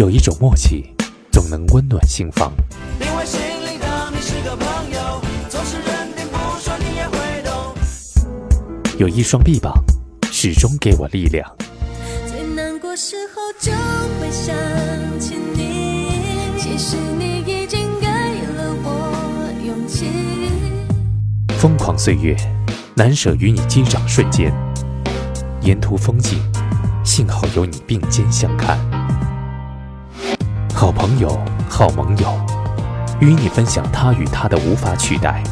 [0.00, 0.94] 有一种默契，
[1.30, 2.50] 总能温暖心房。
[3.02, 5.20] 因为心里的你是个朋友，
[5.50, 7.74] 总是认定不说你也会懂。
[8.98, 9.74] 有一双臂膀，
[10.32, 11.46] 始终给我力量。
[12.26, 13.72] 最难过时候就
[14.18, 14.56] 会想
[15.20, 16.08] 起你，
[16.56, 20.06] 其实你已经给了我勇气。
[21.58, 22.34] 疯狂岁月，
[22.94, 24.50] 难舍与你击掌瞬间。
[25.60, 26.38] 沿途风景，
[27.04, 28.78] 幸好有你并肩相看。
[30.80, 32.26] 好朋友，好盟友，
[33.20, 35.42] 与你分享他与他的无法取代，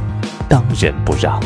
[0.48, 1.38] 当仁不让。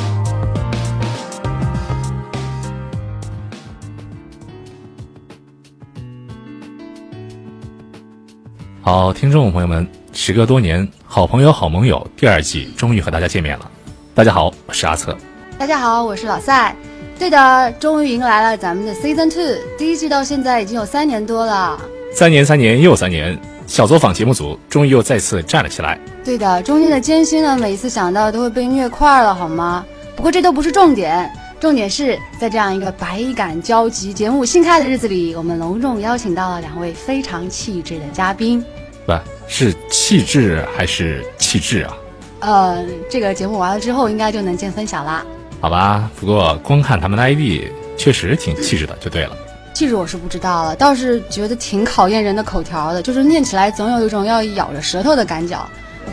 [8.81, 13.69] 好，听众朋友们，时隔多年，《好朋友好盟友》第二季终于和大家见面了。
[14.15, 15.19] 大家好，我是阿策。
[15.59, 16.77] 大家好，我是老赛。
[17.19, 21.81] 对的，终于迎来了咱们的 Season Two，第一季到现在已经有三年多了。
[22.15, 23.37] 三年，三年又三年，
[23.73, 25.99] 小作坊节目组终于又再次站了起来。
[26.23, 29.83] 对的，中间的艰辛呢，每一次想到都会被虐块了，好吗？
[30.15, 38.63] 不过这都不是重点，重点是在这样一个百感交集、节目新开的日子里，我们隆重邀请到了两位非常气质的嘉宾。
[39.07, 39.15] 不
[39.49, 41.97] 是气质还是气质啊？
[42.41, 45.25] 呃，这个节目完了之后，应该就能见分晓啦。
[45.63, 47.65] 好吧，不过光看他们的 ID，
[47.97, 49.35] 确实挺气质的，就对了。
[49.75, 55.59] 气质我是不知道了，倒是觉得挺考验人的口条的，就是念起来总有一种要咬着舌头的感觉。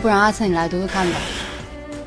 [0.00, 1.16] 不然阿策，你来读读看吧。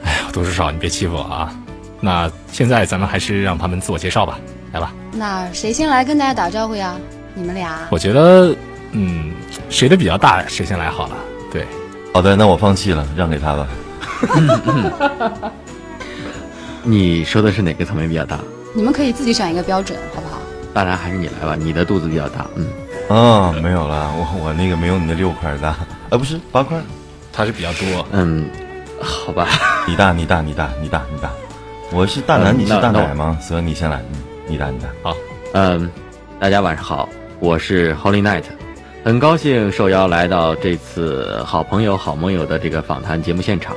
[0.03, 1.53] 哎呀，读书少，你别欺负我啊！
[1.99, 4.39] 那现在咱们还是让他们自我介绍吧，
[4.71, 4.93] 来吧。
[5.13, 6.95] 那谁先来跟大家打招呼呀？
[7.35, 7.87] 你们俩？
[7.91, 8.55] 我觉得，
[8.91, 9.31] 嗯，
[9.69, 11.15] 谁的比较大，谁先来好了。
[11.51, 11.65] 对，
[12.13, 13.67] 好的，那我放弃了，让给他吧。
[16.83, 18.39] 你说的是哪个层面比较大？
[18.75, 20.32] 你们可以自己选一个标准，好不好？
[20.73, 22.45] 当然还是你来吧，你的肚子比较大。
[22.55, 22.67] 嗯，
[23.07, 25.69] 啊，没有了， 我我那个没有你的六块大，
[26.09, 26.79] 啊，不是八块，
[27.31, 28.05] 它是比较多。
[28.11, 28.49] 嗯，
[28.99, 29.47] 好吧，
[29.87, 31.31] 你大你大你大你大你大，
[31.91, 33.37] 我是大男，嗯你是大那奶吗？
[33.41, 34.87] 所以你先来，嗯，你大你大。
[35.03, 35.15] 好，
[35.53, 35.89] 嗯，
[36.39, 37.07] 大家晚上好，
[37.39, 38.43] 我是 Holy Night，
[39.03, 43.75] 很高兴受邀来到这次好朋友好盟友的这个访谈节目现场。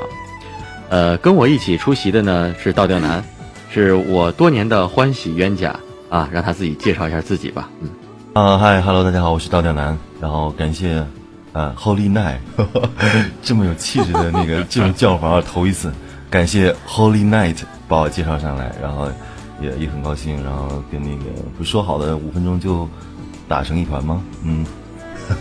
[0.89, 3.23] 呃，跟我一起出席的呢是倒吊男，
[3.71, 5.75] 是我多年的欢喜冤家
[6.09, 7.69] 啊，让他自己介绍一下自己吧。
[7.81, 7.89] 嗯，
[8.35, 11.05] 啊，嗨，Hello，大家好，我是倒吊男，然后感谢，
[11.53, 12.39] 呃，Holy Night，
[13.43, 15.93] 这么有气质的那个这种叫法，头一次，
[16.31, 17.57] 感谢 Holy Night
[17.89, 19.09] 把我介绍上来，然后
[19.61, 21.25] 也也很高兴，然后跟那个
[21.59, 22.89] 不是说好的五分钟就
[23.49, 24.23] 打成一团吗？
[24.45, 24.65] 嗯，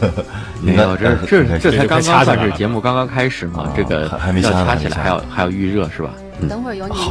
[0.64, 6.10] 没有，这这这才刚刚算是节目刚刚开始嘛哦，这个还还没要掐起来，还没掐还要还要预热是吧？
[6.42, 7.04] 嗯，等会儿有你们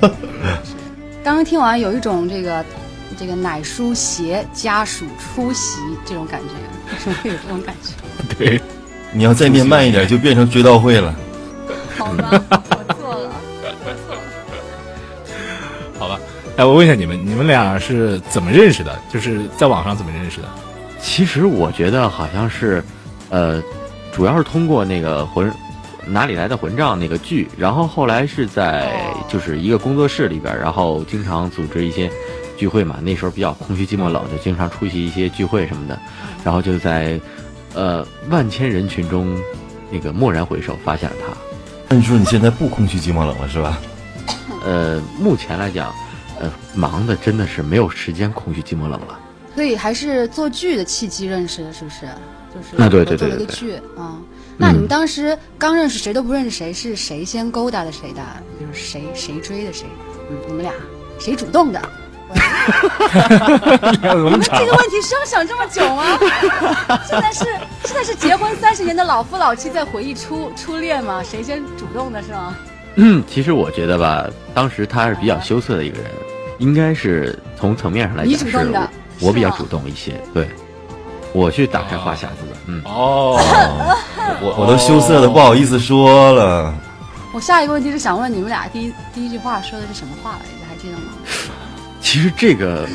[0.00, 0.08] 打。
[1.22, 2.64] 刚刚听完有一种这个
[3.18, 7.92] 这个奶叔携家属出席这种感觉，为什么会有这种感觉？
[8.38, 8.60] 对，
[9.12, 11.14] 你要再念慢一点，就变成追悼会了。
[11.96, 13.30] 好吧， 我错了。
[15.98, 16.18] 好吧。
[16.56, 18.98] 哎，我问一下你们，你们俩是怎么认识的？
[19.12, 20.48] 就是在网上怎么认识的？
[21.00, 22.82] 其实我觉得好像是，
[23.28, 23.62] 呃，
[24.10, 25.52] 主要是通过那个魂
[26.06, 28.90] 哪里来的混账那个剧，然后后来是在
[29.28, 32.10] 就是一个工作室里边，然后经常组织一些
[32.56, 32.98] 聚会嘛。
[33.02, 35.98] 那时候比较空虚寂寞冷，就经常出席一些聚会什么的，
[36.44, 37.20] 然后就在
[37.74, 39.38] 呃万千人群中，
[39.90, 41.36] 那个蓦然回首发现了他。
[41.88, 43.78] 那你说你现在不空虚寂寞冷了是吧？
[44.64, 45.94] 呃，目前来讲，
[46.40, 49.20] 呃，忙的真的是没有时间空虚寂寞冷了。
[49.54, 52.00] 所以还是做剧的契机认识的，是不是？
[52.52, 54.18] 就是啊对对对对个剧啊。
[54.58, 58.22] 那你们当时刚认识，谁都不认识谁，是谁先勾搭的谁的？
[58.58, 59.86] 就是谁谁追的谁？
[60.30, 60.72] 嗯，你们俩
[61.18, 61.80] 谁主动的？
[64.02, 66.04] 你们这个问题需要想这么久吗？
[67.08, 67.44] 现在是
[67.84, 71.22] 现在是结婚三十年的老夫老妻在回忆初初恋吗？
[71.22, 72.56] 谁先主动的是吗？
[72.96, 76.10] 嗯，其实我觉得吧，当时他是比较羞涩的一个人，
[76.58, 80.48] 应该是从层面上来你讲是主动的是我比较主动一些，对，
[81.32, 83.38] 我去打开话匣子的，嗯，哦，
[84.42, 86.74] 我我都羞涩的不好意思说了。
[87.32, 90.66] 我下一个问题是想问你们俩第一第一句话说的是什么话来着？
[90.68, 91.12] 还记得吗？
[92.06, 92.86] 其实这个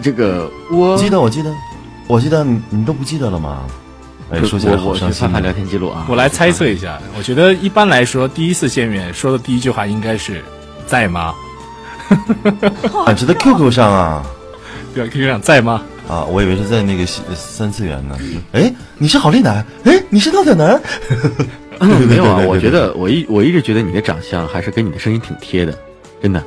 [0.00, 1.52] 这个我记得我记得，
[2.06, 3.64] 我记得你你都不记得了吗？
[4.30, 10.40] 哎，说起来我我好伤心翻翻聊天记录啊，我来猜测一下，我觉得一般来说，第一次见面说的第一句话应该是
[10.86, 11.34] “在吗
[13.04, 14.24] 啊，是在 QQ 上啊。”？
[14.94, 15.82] 对吧？QQ 上在吗？
[16.08, 18.16] 啊，我以为是在那个三次元呢。
[18.52, 20.80] 哎，你是好丽男，哎，你是倒吊男。
[21.80, 25.76] 嗯 没有啊，我觉得我一我一直觉得你的长相还是跟你的声音挺贴的，
[26.22, 26.40] 真的。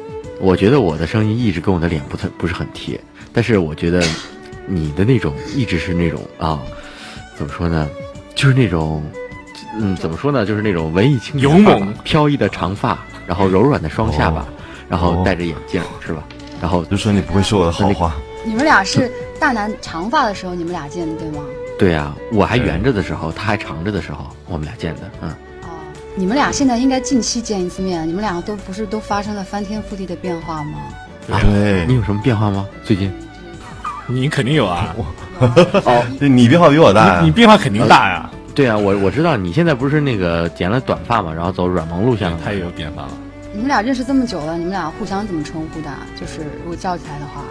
[0.43, 2.99] 我觉得我的声音一直跟我的脸不太不是很贴，
[3.31, 4.03] 但是我觉得
[4.67, 6.61] 你的那种一直是那种啊，
[7.33, 7.89] 怎么说呢？
[8.35, 9.01] 就是那种，
[9.79, 10.45] 嗯，怎么说呢？
[10.45, 14.47] 就是那种文艺青年勇猛飘逸的长发，然后柔软的双下巴，哦
[14.89, 16.21] 然后戴着眼镜，是吧？
[16.61, 18.13] 然后就说你不会说我的好话，
[18.43, 19.09] 你们俩是
[19.39, 21.41] 大南长发的时候你们俩见的对吗？
[21.79, 25.35] 对呀、我还圆着的时候，他还长着的时候，我们俩见的，嗯，哦，
[26.15, 30.79] 你们俩现在应该近期见一次面，你们两个都不是都发生了翻天覆地的变化吗？
[31.27, 32.67] 对你有什么变化吗？
[32.83, 33.11] 最近？
[34.05, 34.93] 你肯定有啊，
[35.39, 37.31] 哦， 你变化比我大呀你你。
[37.31, 42.37] 变化肯定大呀，对啊，我我知道你现在不是那个剪了短发嘛，然后走软萌路线了。
[42.43, 43.11] 他也有变化了。
[43.51, 45.89] 你们俩认识这么久了，你们俩互相怎么称呼的？
[46.19, 47.41] 就是如果叫起来的话，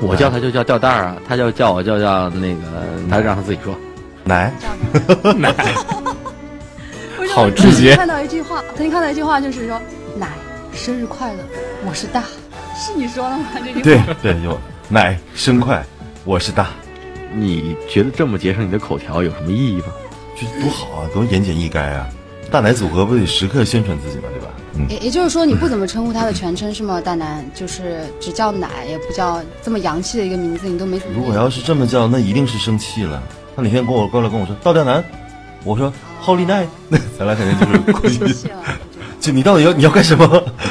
[0.00, 2.62] 我叫他就叫吊带儿啊，他就叫我叫叫那个，
[3.08, 3.74] 他让他自己说。
[4.24, 4.52] 奶，
[5.36, 5.54] 奶，
[7.34, 9.80] 好直接我曾经看到一句话，曾经看到一句话，就是说
[10.16, 10.28] 奶
[10.72, 11.38] 生日快乐，
[11.86, 12.24] 我是大，
[12.76, 13.46] 是你说的吗？
[13.54, 14.00] 这句话对
[14.34, 15.84] 对，有奶生快，
[16.24, 16.68] 我是大，
[17.34, 19.86] 你觉得这么节省你的口条有什么意义吗？
[20.36, 22.08] 这多好啊，多言简意赅啊！
[22.50, 24.48] 大奶组合不得时刻宣传自己吗，对吧？
[24.74, 27.00] 嗯，也也就是说，你不怎么称呼他的全称是吗？
[27.00, 31.14] 大南就是只叫奶，也不叫这么洋气的一个名字，你都没怎么。
[31.16, 33.22] 如果要是这么叫，那一定是生气了。
[33.54, 35.04] 他哪天跟我过来跟我说倒吊男，
[35.64, 38.56] 我说 Holy night，那 咱俩肯定就是过去，生气了，
[39.20, 40.26] 就你到底要你要干什么？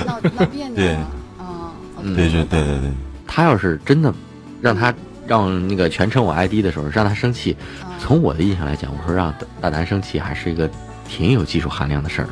[0.05, 0.99] 闹闹别扭对了。
[1.39, 2.91] 啊，嗯对对对对对，
[3.27, 4.13] 他要是真的
[4.61, 4.93] 让他
[5.27, 7.55] 让那个全称我 ID 的时候让他生气，
[7.99, 10.69] 从我的印象来讲，我说让大大南生气还是一个
[11.07, 12.29] 挺有技术含量的事儿，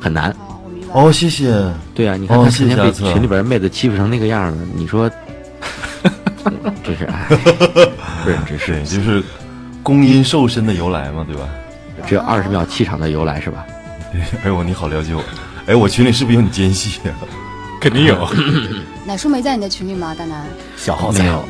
[0.00, 0.30] 很难。
[0.30, 0.94] 哦，我明白。
[0.94, 1.52] 哦，谢谢。
[1.94, 5.10] 对啊，你看哦他今天被群里边妹子欺负成那个样了，你说，
[6.84, 7.26] 真是哎，
[8.24, 8.84] 不忍直视对，。
[8.84, 9.22] 就是
[9.82, 11.48] 公因瘦身的由来嘛，对吧？
[12.06, 13.66] 只有二十秒气场的由来是吧？
[14.44, 15.22] 哎呦，你好了解我。
[15.66, 17.14] 哎，我群里是不是有你奸细啊？
[17.80, 18.28] 肯定有。
[19.06, 20.14] 奶叔没在你的群里吗？
[20.16, 20.44] 大南，
[20.76, 21.44] 小豪没有，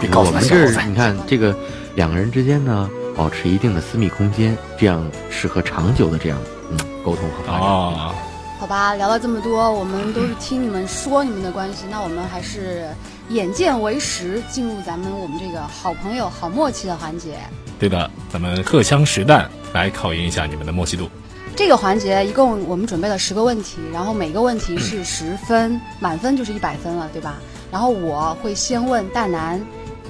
[0.00, 1.56] 别告诉我们这儿你看这个
[1.94, 6.38] 两个人之间呢，保持一定的私密空间，这样适合长久的这样
[6.70, 7.60] 嗯沟通和发展。
[7.60, 8.14] 哦，
[8.58, 12.86] 好吧，聊了这么多，我们都是听你们说你们的关系，那我们还是
[13.28, 17.36] 眼见为实，进入咱们我们这个好朋友、好默契的环节。
[17.78, 21.08] 对的，咱们荷枪实弹来考验一下你们的默契度。
[21.54, 27.36] 这个环节一共我们准备了十个问题，然后每个问题是十分，满分就是一百分了，对吧？
[27.72, 29.58] 然后我会先问大南，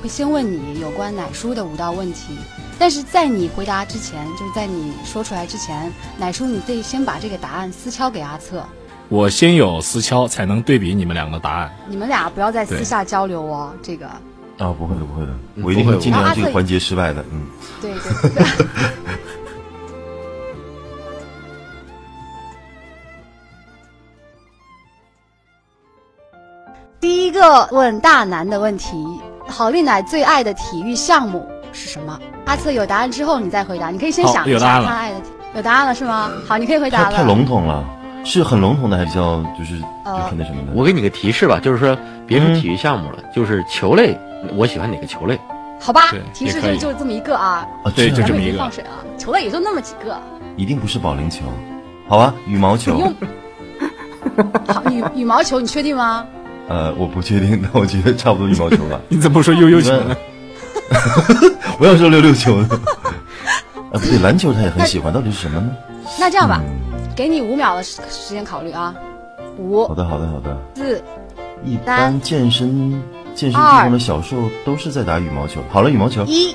[0.03, 2.37] 会先问你有关奶叔的五道问题，
[2.81, 8.65] 但是在你回答之前，就是在你说出来之前，奶叔你得先把这个答案私敲给阿策，
[9.09, 11.73] 我先有私敲，才能对比你们两个答案。
[11.89, 14.07] 你们俩不要再私下交流哦，这个。
[14.59, 17.25] 啊，不会的，不会的，嗯我一定会会尽量这个环节失败的。
[17.31, 17.47] 嗯，
[17.81, 18.45] 对对对。
[27.73, 29.05] 问大难的问题：
[29.49, 32.19] 郝丽奶最爱的体育项目是什么？
[32.47, 35.27] 阿策有答案之后你再回答，你可以先想一有答案了下他爱的体
[35.57, 36.31] 有答案了是吗？
[36.49, 37.11] 好，你可以回答了。
[37.11, 37.85] 太太笼统了，
[38.25, 40.73] 是很笼统的，还比较就是呃就是那什么的？
[40.75, 41.97] 我给你个提示吧，就是说
[42.27, 44.19] 别说嗯体育项目了，就是球类，
[44.55, 45.39] 我喜欢哪个球类？
[45.81, 50.19] 好吧，提示就就这么一个啊，啊，对就这么一个放水啊，球类也就那么几个。
[50.57, 51.45] 一定不是保龄球，
[52.09, 52.33] 好吧？
[52.47, 53.15] 羽毛球你，用
[54.69, 56.25] 好羽羽毛球，你确定吗？
[56.69, 59.01] 呃，我不确定， 但我觉得差不多羽毛球吧。
[59.09, 60.17] 你怎么不说悠悠球你呢们？
[61.79, 62.69] 不要说溜溜球呢。
[63.93, 65.71] 啊，不对，篮球他也很喜欢，到底是什么呢？
[66.19, 68.95] 那这样吧，嗯，给你五秒的时时间考虑啊，
[69.59, 70.57] 五好的，好的，好的。
[70.75, 71.03] 四
[71.65, 73.01] 一般健身
[73.35, 75.61] 健身地方的小受都是在打羽毛球。
[75.71, 76.55] 好了，羽毛球，一，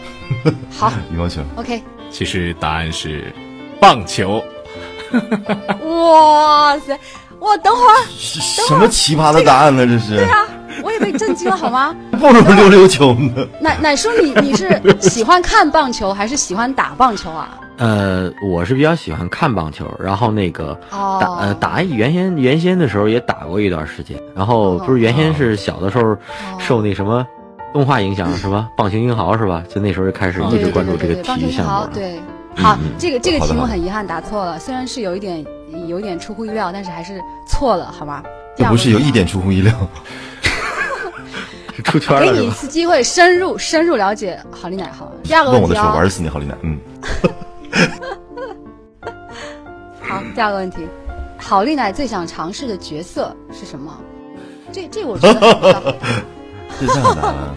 [0.70, 1.42] 好羽毛球。
[1.56, 3.34] ，OK，其实答案是
[3.80, 4.44] 棒球。
[5.84, 6.98] 哇塞，
[7.42, 9.86] 哇，等会儿，什么奇葩的答案呢？
[9.86, 10.46] 这是，对啊，
[10.84, 11.96] 我也被震惊了，好吗？
[12.20, 13.48] 不如溜溜球呢。
[13.60, 17.58] 奶奶叔，你你是 喜欢看棒球还是喜欢打棒球啊？
[17.78, 26.16] 呃，我是比较喜欢看棒球，然后那个哦打呃打原先原先的时候也打过一段时间，然后不是原先是小的时候
[26.60, 27.26] 受那什么
[27.74, 28.68] 动画影响是吧？
[28.78, 29.64] 棒球英豪是吧？
[29.68, 31.90] 就那时候就开始一直关注这个体球英豪，育项目了。
[31.92, 32.20] 对，
[32.56, 35.44] 好，这个这个题目很遗憾答错了，虽然是有一点
[35.88, 38.24] 有点出乎意料，但是还是错了，好吗？
[38.70, 39.74] 不是有一点出乎意料。
[41.76, 42.52] 是 出圈了给你一？
[42.52, 45.12] 次机会，深入深入了解好丽奶好。
[45.24, 46.56] 第二个问我的时候玩死你，郝丽娜。
[46.62, 46.78] 嗯，
[50.02, 50.86] 好，第二个问题，
[51.40, 53.96] 好丽奶最想尝试的角色是什么？
[54.72, 55.96] 这这我觉得
[56.80, 57.56] 是 这太好答了，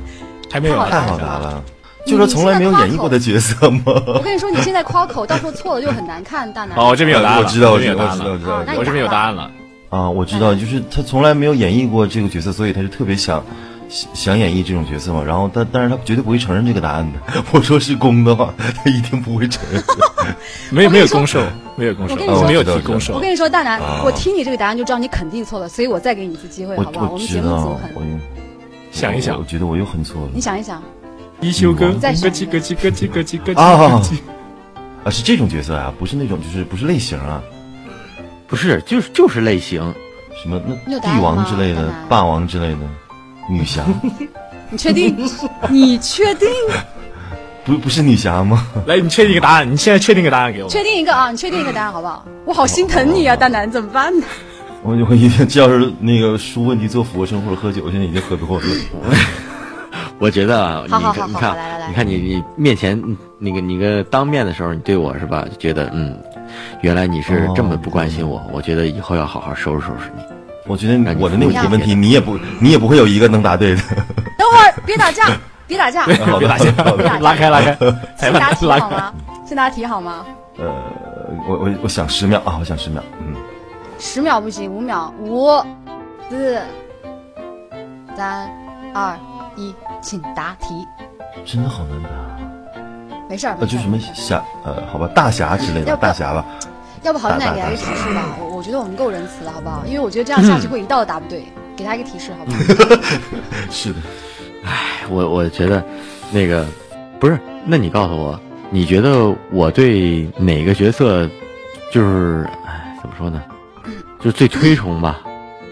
[0.51, 1.63] 还没有啊太好答了。
[2.07, 3.83] 就说从来没有演绎过的角色吗？
[4.07, 6.77] 我跟你说，你现在夸口，到时候错了就很难看，大男。
[6.79, 8.85] 哦，我这边有答案了，我知道，我这知道，我知道，边有答案了我知道。
[8.85, 9.51] 这边有答案了。
[9.91, 13.43] 啊，我知道，就是他从来没有演绎过这个角色，所以他就特别想
[13.89, 17.43] 想想演绎这种角色嘛，然后但但是他绝对不会承认这个答案的。
[17.53, 19.83] 我说是公的话，他一定不会承认。
[20.71, 21.41] 没有没有公受，
[21.77, 23.21] 没有公受，我跟你说没有提公受我。
[23.21, 27.07] 跟你说，大南，啊我听你这个答案就知道你肯定错了，所以我再给你一次机会，我好不好？
[27.07, 28.21] 我我们节目知道组，很，
[28.91, 30.83] 想一想我，觉得我又很错了你想一想，
[31.49, 34.19] 一休哥，你咯叽咯叽咯叽咯叽咯叽啊咯叽。
[35.05, 37.43] 啊，是这种角色啊，不是那种就是不是类型啊，
[38.47, 39.95] 不是，就是就是类型。
[40.43, 42.79] 什么那帝王之类的霸王之类的，
[43.49, 43.83] 女侠
[44.71, 45.17] 你确定？
[45.71, 46.49] 你确定？
[47.65, 48.67] 不不是女侠吗？
[48.87, 49.71] 来，你确定一个答案？
[49.71, 50.69] 你现在确定一个答案给我。
[50.69, 51.31] 确定一个啊！
[51.31, 52.27] 你确定一个答案好不好？
[52.45, 54.27] 我好心疼你啊，大南，怎么办呢？
[54.83, 58.65] 我我已经，这要是那个出问题做俯卧撑或者喝酒，现在已经喝多了。
[60.19, 65.45] 我觉得啊，你好好好好看你看你看你你面前嗯那个你个当面的时候，你对我是吧？
[65.51, 66.17] 就觉得嗯，
[66.81, 68.43] 原来你是这么不关心我。
[68.53, 70.23] 我觉得以后要好好收拾收拾你。
[70.67, 73.83] 我觉得我的那个问题，你也不你也不会有一个能答对的。
[74.39, 75.25] 等会儿别打架，
[75.67, 76.07] 别打架，
[76.39, 77.77] 别打架 别打架拉开拉开，
[78.17, 78.81] 先答题判拉开。
[78.81, 79.15] 好吗？
[79.47, 80.25] 先答题好吗？
[80.59, 80.65] 呃，
[81.49, 83.35] 我我我想十秒啊，我想十秒，嗯，
[83.99, 85.49] 十秒不行，五秒，五、
[86.31, 86.59] 四、
[88.17, 88.49] 三、
[88.95, 89.19] 二、
[89.57, 90.87] 一，请答题。
[91.45, 92.09] 真的好难答。
[93.29, 93.57] 没事儿。
[93.67, 96.45] 就什么侠呃，好吧，大侠之类的，大侠吧。
[97.03, 98.37] 要不好奶给他一个提示吧？
[98.41, 99.85] 我我觉得我们够仁慈了，好不好？
[99.87, 101.45] 因为我觉得这样下去会一道都答不对，
[101.77, 103.03] 给他一个提示，好不好？
[103.71, 103.97] 是的，
[105.11, 105.85] 我我觉得，
[106.31, 106.67] 那个
[107.21, 108.39] 不是，那你告诉我，
[108.71, 111.29] 你觉得我对哪个角色，
[111.93, 113.43] 就是，哎，怎么说呢，
[114.19, 115.21] 就是最推崇吧？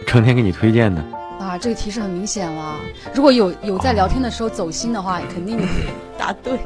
[0.06, 1.02] 成天给你推荐的，
[1.52, 2.76] 啊，这个提示很明显了。
[3.12, 5.60] 如果有有在聊天的时候走心的话，肯定
[6.18, 6.62] 答对的。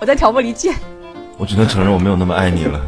[0.00, 0.74] 我在挑拨离间。
[1.38, 2.80] 我只能承认我没有那么爱你了。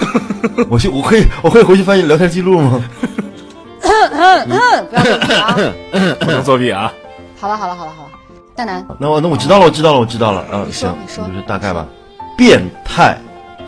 [0.70, 2.82] 我去，我可以，我可以回去翻你聊天记录吗？
[3.80, 5.56] 不要动手啊！
[6.20, 6.90] 不能作弊啊！
[7.38, 8.10] 好了好了好了好了，
[8.56, 10.46] 大南，那我那我知道了，我知道了，我知道了。
[10.52, 11.86] 嗯，你说行，你说就是大概吧。
[12.36, 13.18] 变态，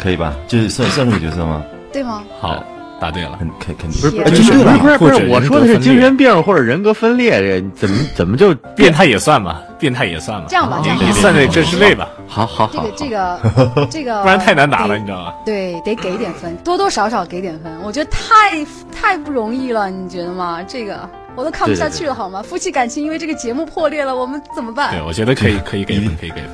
[0.00, 0.34] 可以吧？
[0.48, 1.62] 这算算这个角色吗？
[1.92, 2.22] 对吗？
[2.40, 2.62] 好，
[3.00, 3.38] 答对了。
[3.38, 10.46] 肯肯肯定不是不是不是，我说的是精神病或者人格分裂，这怎么怎么就变态也算吧，变态也算吧。
[10.48, 15.34] 这样吧这样吧也也算在这之类吧，好好好这个，这个 这个，不然太难打了，你知道吗？
[15.44, 17.72] 对，得给点分，多多少少给点分。
[17.82, 20.62] 我觉得太太不容易了，你觉得吗？
[20.68, 22.42] 这个我都看不下去了，好吗？
[22.42, 25.02] 夫妻感情因为这个节目破裂了，我们怎么办对，？
[25.02, 26.50] 我觉得可以，可以给分，可以给分。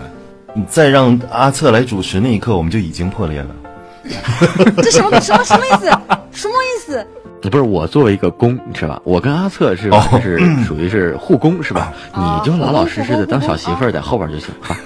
[0.55, 3.49] 你再让阿策来主持那一刻，我们就已经破裂了。
[4.83, 5.87] 这什么什么什么意思？
[6.33, 7.07] 什么意思？
[7.51, 9.01] 不是我作为一个公是吧？
[9.05, 11.93] 我跟阿策是吧哦是属于是护工是吧？
[12.13, 14.77] 啊你就老老实实的当小媳妇儿在后边就行啊。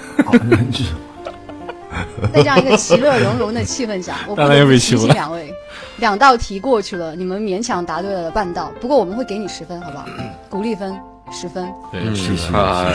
[2.33, 5.51] 在这样一个其乐融融的气氛下， 我不得不提又被欺负了醒两位，
[5.97, 10.05] 两道题过去了，你们勉强答对了半道，不过我们会给你十分，好不好？
[10.49, 10.95] 鼓励分
[11.31, 11.67] 十分。
[11.91, 12.93] 对，嗯谢谢啊，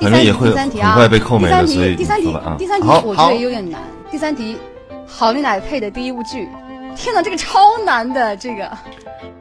[0.00, 3.80] 反正也会第三题啊，很快被扣没了第三题，所以第三题啊，第三题我觉得有点难。
[4.10, 4.56] 第三题，
[5.08, 6.48] 郝丽乃配的第一部剧，
[6.94, 8.70] 天哪，这个超难的，这个。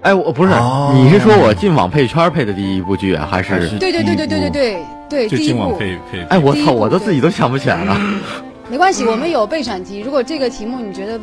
[0.02, 3.78] 哎，我不是哦，你是说我进网配圈配的第一部剧啊，还是还是？
[3.78, 5.76] 对对对对对对对对，第一就今晚部。
[5.78, 6.24] 配配。
[6.30, 8.00] 哎，我操，我都自己都想不起来了。
[8.70, 10.00] 没关系，我们有备选题。
[10.00, 11.20] 如果这个题目你觉得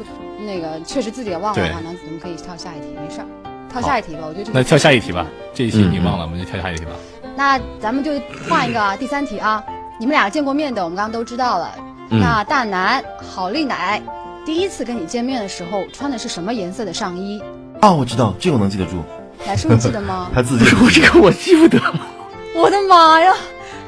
[0.47, 3.27] 那个确实自己也忘了的话，那咱们可以跳下一题，没事儿，
[3.71, 4.21] 跳下一题吧。
[4.27, 6.91] 我觉得这个那跳下一题吧，这一题你嗯忘了，我们就跳下一题吧。
[7.37, 8.13] 那咱们就
[8.49, 9.63] 换一个啊，第三题啊，
[9.99, 11.71] 你们俩见过面的，我们刚刚都知道了。
[12.11, 14.01] 嗯那大南郝丽乃
[14.45, 17.43] 第一次跟你见面的时候穿的是什么颜色的上衣？
[17.81, 19.03] 啊，我知道这个我能记得住，
[19.47, 20.31] 来叔，你记得吗？
[20.35, 21.81] 他自己我这个我记不得，
[22.55, 23.33] 我的妈呀，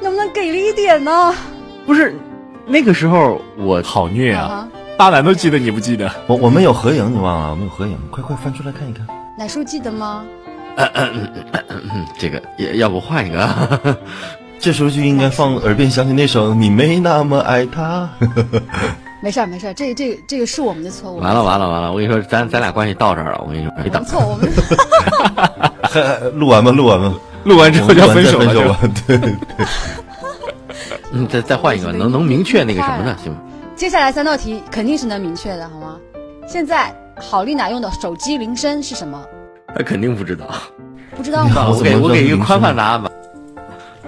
[0.01, 1.35] 能不能给力一点呢？
[1.85, 2.15] 不是
[2.67, 4.43] 那个时候我好虐啊！
[4.43, 6.11] 啊大胆都记得，你不记得？
[6.27, 7.51] 我我们有合影，你忘了？
[7.51, 9.07] 我们有合影，快快翻出来看一看。
[9.39, 10.25] 奶叔记得吗？
[10.77, 13.81] 嗯这个也要不换一个啊？
[14.59, 18.09] 这时候就应该放耳边响起那首《你没那么爱他》。
[19.27, 21.19] 没事儿没事儿，这这这个是我们的错误。
[21.19, 21.91] 完了完了完了！
[21.91, 23.43] 我跟你说，咱咱俩关系到这儿了。
[23.45, 24.49] 我跟你说，没等错，我们
[26.39, 28.79] 录完吧，录完吧，录完之后就要分手了。
[29.05, 29.67] 对对对，
[31.11, 33.41] 嗯，再再换一个，能能明确那个什么的，行吗？
[33.75, 35.97] 接下来三道题肯定是能明确的，好吗？
[36.47, 39.21] 现在好丽娜用的手机铃声是什么？
[39.75, 40.47] 那肯定不知道。
[41.17, 41.69] 不知道吗？
[41.69, 43.11] 我给我给一个宽泛答案吧。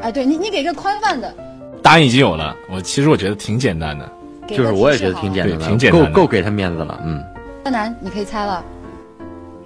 [0.00, 1.34] 哎，对你你给个宽泛的，
[1.82, 2.54] 答案已经有了。
[2.70, 4.08] 我其实我觉得挺简单的，
[4.56, 6.98] 就是我也觉得挺简单的，对挺简单的够够给他面子了。
[7.04, 7.22] 嗯，
[7.64, 8.64] 大南，你可以猜了，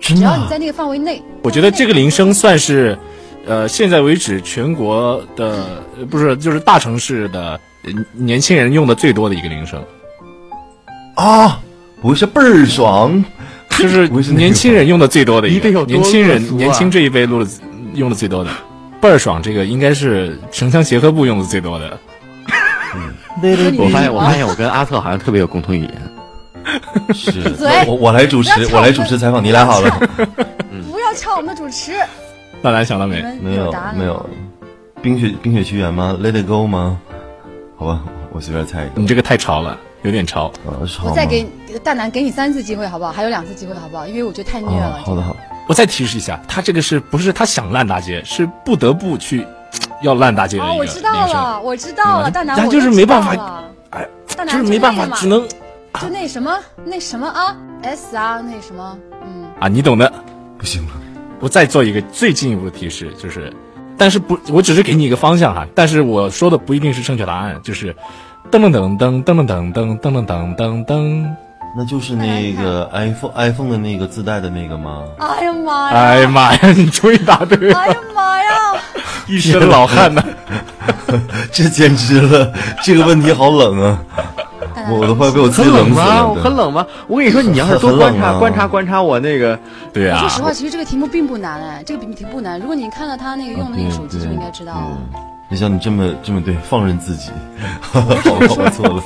[0.01, 1.23] 只要你在那个范围内。
[1.43, 2.99] 我觉得这个铃声算是，
[3.47, 5.65] 呃，现在为止全国的
[5.99, 9.85] 呃不是就是大城市的呃年轻人用的最多的一个铃声，
[11.17, 11.61] 啊，
[12.01, 13.25] 不是倍儿爽？
[13.79, 17.51] 就是年轻人用的最多的一个，一定有年轻人年轻这一辈录的
[17.95, 18.51] 用的最多的。
[19.01, 21.99] 倍儿爽这个应该是城乡结合部用的最多的。
[23.79, 25.93] 我发现我发现我跟阿特好像特别有共同语言。
[27.13, 27.43] 是
[27.89, 29.91] 我我来主持我来主持采访，你来好了。
[30.91, 31.93] 不要抢我们的主持，
[32.63, 33.21] 大蓝想到没？
[33.41, 34.25] 没有没有，
[35.03, 37.01] 冰雪冰雪奇缘吗？Let it go 吗？
[37.77, 38.01] 好吧，
[38.33, 39.01] 我随便猜一个。
[39.01, 40.53] 你这个太潮了，有点潮。
[41.05, 41.45] 我再给
[41.83, 43.11] 大南给你三次机会，好不好？
[43.11, 44.07] 还有两次机会，好不好？
[44.07, 45.01] 因为我觉得太虐了。
[45.01, 45.35] 哦，好的好。
[45.69, 49.45] 我再提示一下，他这个是不是他想烂大街，是不得不去
[50.03, 52.33] 要烂大街的一哦，我知道了，我知道了，嗯。
[52.33, 53.33] 大南，咱我就是没办法
[53.91, 54.07] 哎，
[54.37, 55.47] 大南就是没办法，只能
[56.01, 60.13] 就那什么那什么啊，S 啊，那什么，嗯，啊，你懂的。
[60.59, 60.93] 不行了，
[61.41, 63.53] 我再做一个最进一步的提示，就是，
[63.99, 67.93] 但是不，我只是给你一个方向哈，但是我说的不一定是正确答案，就是，
[68.51, 71.27] 噔噔噔噔噔噔噔噔噔噔噔噔，
[71.77, 75.03] 那就是那个 iPhone iPhone 的那个自带的那个吗？
[75.19, 78.72] 哎呀妈呀，哎呀妈呀，你终于答对了，哎呀妈呀，
[79.29, 80.23] 一身老汗呐。
[81.53, 82.53] 这简直了，
[82.83, 83.99] 这个问题好冷啊！
[84.91, 86.05] 我都快被我自己冷冷死吗？
[86.07, 86.29] 了。
[86.29, 86.85] 我很冷吗？
[87.07, 89.59] 我跟你说，你要是多观察观察观察我那个，
[89.93, 92.59] 对啊说，实话，其实这个题目并不难哎，这个题不难。
[92.59, 94.99] 如果你看到他那个用的那个手机，就应该知道了。
[95.49, 97.31] 没想到你这么这么对，放任自己，
[97.81, 99.03] 好吧，我错了，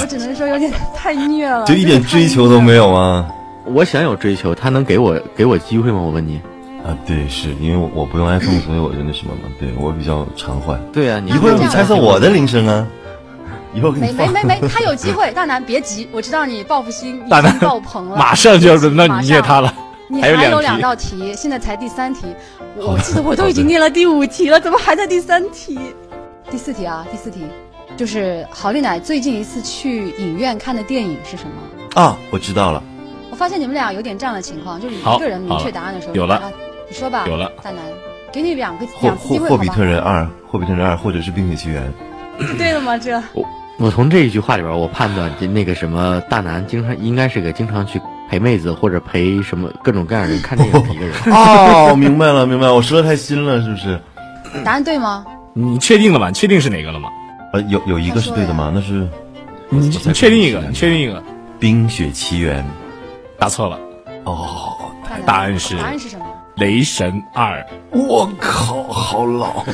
[0.00, 3.26] 我只能说有点太虐了，就一点追求都没有啊！
[3.64, 5.98] 我想有追求，他能给我给我机会吗？
[5.98, 6.40] 我问你。
[6.84, 10.80] 啊，对，是因为我我不用 iPhone，所以我就那什么嘛，对我比较常换。
[10.92, 12.86] 对啊、你一会儿你猜测我的铃声啊，
[13.74, 14.32] 一会儿给没你放。
[14.32, 15.30] 没没没， 他有机会。
[15.32, 19.74] 大南别急，我知道你报复心已大南经爆棚了， 马上就要轮到你虐他了。
[20.10, 22.26] 你还有两道题，现在才第三题。
[22.76, 25.78] 我我记得我都已经念了第五题了，怎么还在第三题？
[26.50, 27.44] 第四题啊，第四题，
[27.94, 32.00] 就是郝丽奶最近一次去影院看的电影是什么？
[32.00, 32.82] 啊，我知道了，
[33.30, 36.50] 我发现你们俩有点这样的情况，就是你一个人明确答案的时候，有了啊
[36.88, 37.82] 你说吧，有了，大南，
[38.32, 39.68] 给你两个霍两次机会，霍霍比？
[39.68, 41.92] 特人二，霍比特人二，或者是冰雪奇缘。
[42.56, 42.96] 对了吗？
[42.96, 43.44] 这我
[43.78, 51.14] 我从这一句话里边，我判断这那个什么大南经常应该是个经常去陪妹子或者陪什么各种各样的人看电影的一个人。
[51.30, 54.00] 哦，明白了，明白了，我说的太新了，是不是？
[54.64, 55.24] 答案对吗？
[55.52, 56.28] 你确定了吗？
[56.28, 57.10] 你确定是哪个了吗？
[57.52, 58.72] 呃，有有一个是对的吗？
[58.74, 59.06] 那是
[59.68, 60.60] 你你确定一个？
[60.60, 61.22] 你确定一个？
[61.58, 62.64] 冰雪奇缘。
[63.38, 63.78] 答错了，
[64.24, 64.74] 哦，
[65.26, 66.24] 答案是答案是什么？
[66.58, 67.64] 雷神二。
[67.90, 69.64] 我靠，好老！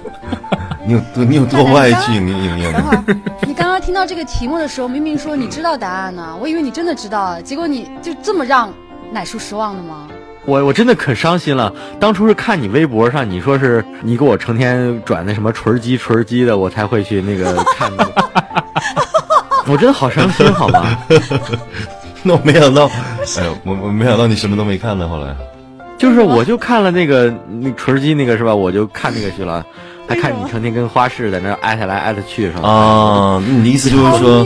[0.86, 2.12] 你有多你有多外去？
[2.18, 3.04] 你你你等会儿，
[3.46, 8.72] 你刚刚听到这个题目的时候，明明说你知道答案呢，我以为你真的知道，结果你就这么让
[9.12, 10.08] 奶叔失望的吗？
[10.46, 11.70] 我我真的可伤心了。
[12.00, 18.10] 当初是看你微博上你说是你给我成天转那什么锤儿机锤儿机的，我才会去那个看的。
[19.68, 20.98] 我真的好伤心，好吗？
[22.22, 22.86] 那我没想到，
[23.36, 25.06] 哎呦，我我没想到你什么都没看呢。
[25.06, 25.36] 后来，
[25.98, 28.54] 就是我就看了那个那锤机那个是吧？
[28.54, 29.66] 我就看那个去了，
[30.08, 32.68] 还看你成天跟花式在那儿艾特来艾特去是吧？
[32.68, 34.44] 啊，你的意思就是超说，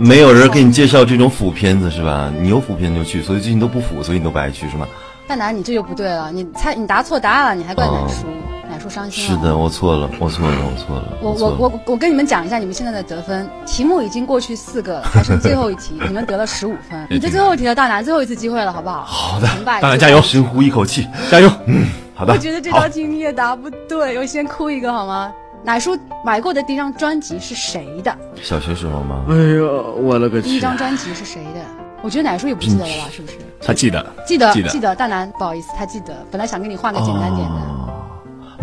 [0.00, 2.30] 没有人给你介绍这种腐片子是吧？
[2.40, 4.86] 你有腐片就去，所以最近都不腐，所以你都不爱去是吗？
[5.26, 8.53] 大南，你这就不对了，你猜你答错答案了，你还怪难叔，奶
[8.84, 9.40] 叔伤心了。
[9.40, 11.32] 是的，我错了，我错了，我错了，我。
[11.32, 17.04] 我我我跟你们讲一下你们现在的得分，题目已经过去四个了，还剩最后一题，你们得了十五分。
[17.08, 19.02] 你这最后一题了，大南最后一次机会了，好不好？
[19.04, 21.50] 好的，大南加油深呼一口气，加油！
[21.66, 25.32] 嗯好的我，觉得这道题你也答不对，我先哭一个好吗？
[25.64, 28.14] 奶叔买过的第一张专辑是谁的？
[28.42, 29.24] 小学时候吗？
[29.30, 30.48] 哎呦，我了个去！
[30.48, 31.60] 第一张专辑是谁的？
[32.02, 33.08] 我觉得奶叔也不记得了吧？
[33.10, 33.38] 是不是？
[33.60, 36.14] 他记得，记得记得大南，不好意思，他记得。
[36.30, 37.73] 本来想给你换个简单点的。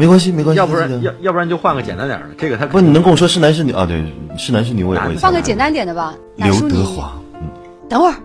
[0.02, 0.58] 哦没关系，没关系。
[0.58, 3.86] 要不然要要不然就换个简单点儿的，这个他不，你能跟我说是男是女啊？
[3.86, 4.04] 对，
[4.38, 6.16] 是男是女，我也我也猜换个简单点的吧。
[6.38, 7.48] 刘德华，嗯
[7.88, 8.16] 等会儿，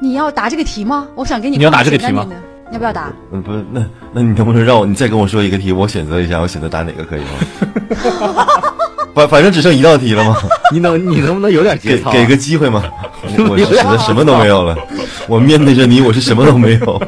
[0.00, 1.08] 你要答这个题吗？
[1.16, 2.26] 我想给你你要答这个题吗
[2.72, 3.12] 要不要答？
[3.32, 8.46] 嗯，不是，那那你能不能让我你再跟我说一个题，我选择一下，我选择答哪个可以吗？
[9.14, 10.36] 反反正只剩一道题了吗？
[10.72, 12.12] 你能你能不能有点节操啊？
[12.12, 12.82] 给给个机会吗？
[13.38, 14.76] 我 我是什么都没有了，
[15.28, 17.02] 我面对着你，我是什么都没有。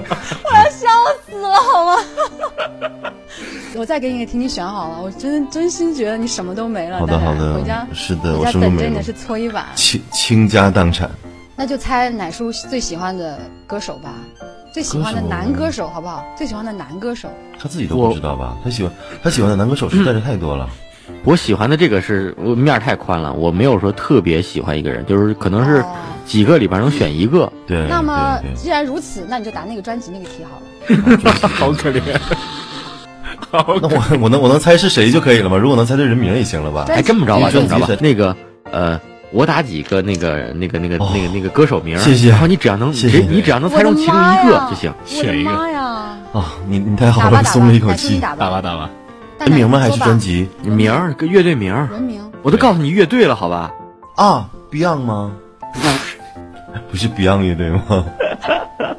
[3.79, 5.01] 我再给你个题，你选好了。
[5.03, 6.99] 我真真心觉得你什么都没了。
[6.99, 9.67] 好的好的回家是的回家我什么没了等着你的是搓衣板。
[9.75, 11.11] 倾倾家荡产，
[11.57, 14.15] 那就猜奶叔最喜欢的歌手吧，
[14.73, 16.25] 最喜欢的男歌手好不好？
[16.37, 17.29] 最喜欢的男歌手。
[17.59, 18.57] 他自己都不知道吧？
[18.65, 20.69] 他喜欢他喜欢的男歌手实在是太多了。
[21.23, 27.53] 我喜欢的这个是我面儿太宽了，我没有说特别喜欢一个人，就是可能是哦几个里边能选一个。
[27.67, 31.39] 对，那么既然如此，那你就答那个专辑那个题好了。
[31.49, 32.01] 好可怜。
[33.51, 35.57] 好 那我我能我能猜是谁就可以了吗？
[35.57, 36.85] 如果能猜对人名也行了吧？
[36.87, 38.35] 对哎，这么着吧，这么着吧那个
[38.71, 39.01] 呃，
[39.33, 44.93] 我打几个那个那个那个哦那个那个歌手名，谢谢然后你只要能谢谢你只要能猜中其中一个就行。
[45.05, 45.81] 选一个妈呀！
[46.33, 48.19] 啊，你你太好了，松了一口气。
[48.21, 48.61] 打吧。
[48.61, 48.91] 打吧
[49.41, 49.79] 人名吗？
[49.79, 52.23] 还是专辑名儿个乐队名儿，人名？
[52.43, 53.71] 我都告诉你乐队了，好吧？
[54.17, 55.33] 啊？Beyond 吗？
[56.91, 57.83] 不是 Beyond 乐队吗？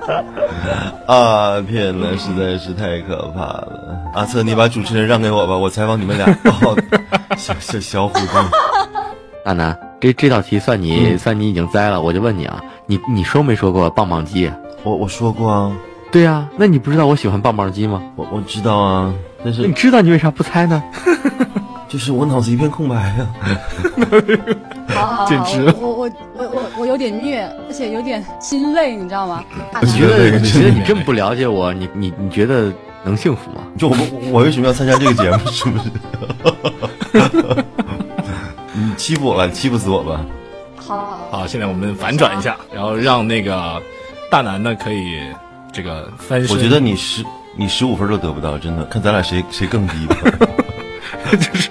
[1.08, 1.62] 啊！
[1.62, 4.02] 天哪，实在是太可怕了！
[4.14, 6.26] 阿策，你把主持人让给我吧，我采访你们俩。
[6.46, 6.78] 哦，
[7.38, 8.28] 小小小虎子，
[9.46, 14.52] 大南，这这道题算你、算你已经栽了，我就问你啊，你你说没说过棒棒鸡？
[14.84, 15.72] 我我说过啊，
[16.12, 18.02] 对啊、那你不知道我喜欢棒棒鸡吗？
[18.16, 20.82] 我我知道啊，但是你知道你为啥不猜呢？
[21.90, 23.28] 就是我脑子一片空白啊。
[24.90, 29.44] 好好好，简直我我我我有点虐，而且有点心累，你知道吗？
[29.82, 32.72] 你觉得对你觉得你这么不了解我，你你你觉得
[33.04, 33.62] 能幸福吗？
[33.78, 35.38] 就我我我为什么要参加这个节目？
[35.52, 35.92] 是不是？
[38.74, 40.26] 你 欺负我了，你欺负死我吧！
[40.78, 43.82] 好好好，好，现在我们反转一下，然后让那个
[44.32, 45.20] 大南呢可以
[45.74, 46.56] 这个翻身。
[46.56, 47.24] 我觉得你十
[47.56, 50.16] 你十五分都得不到，真的，看咱俩谁谁更低吧。
[51.32, 51.70] 就是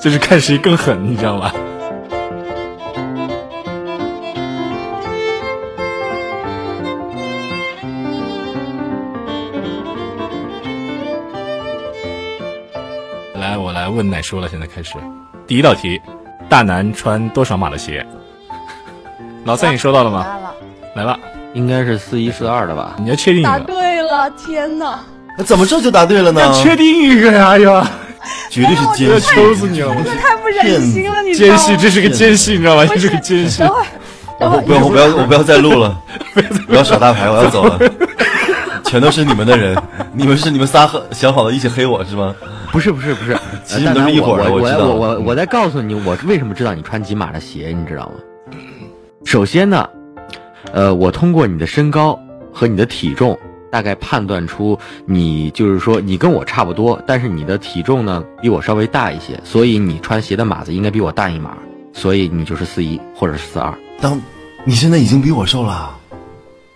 [0.00, 1.52] 就是看谁更狠，你知道吧？
[13.96, 14.92] 问奶叔了，现在开始。
[15.46, 15.98] 第一道题，
[16.50, 18.06] 大南穿多少码的鞋？
[19.44, 20.26] 老三，你收到了吗？
[20.94, 21.18] 来了，
[21.54, 22.94] 应该是四一四二的吧？
[22.98, 25.00] 你要确定一答，对了，天哪！
[25.38, 26.42] 那怎么这就答对了呢？
[26.42, 27.48] 要确定一个呀！
[27.48, 27.90] 哎呀，
[28.50, 29.96] 绝对是奸细，抽死你了！
[30.04, 31.34] 这太不忍心了，你？
[31.34, 32.84] 奸细，这是个奸细，你知道吗？
[32.84, 33.70] 这是个奸细等。
[33.70, 33.86] 会儿，
[34.38, 35.98] 等会儿，我不要，我不要，我不要再录了，
[36.68, 37.78] 不要耍大牌，我要走了。
[38.84, 39.76] 全都是你们的人，
[40.12, 42.34] 你们是你们仨想好了一起黑我是吗？
[42.76, 43.34] 不是不是不是，
[43.64, 48.14] 其实都是一会儿我我我我再告诉你，我为什么知道你穿几码的鞋，你知道吗？
[49.24, 49.88] 首先呢，
[50.74, 52.20] 呃，我通过你的身高
[52.52, 53.38] 和你的体重，
[53.72, 61.56] 大概判断出你就是说你跟我差不多，但是你的体重呢比我稍微大一些，所以你穿鞋的码子应该比我大一码，
[61.94, 63.72] 所以你就是四一或者是四二。
[64.02, 64.20] 当
[64.66, 65.96] 你现在已经比我瘦了，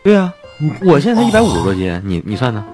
[0.02, 0.32] 对啊，
[0.80, 2.64] 我现在才一百五十多斤，你你算呢？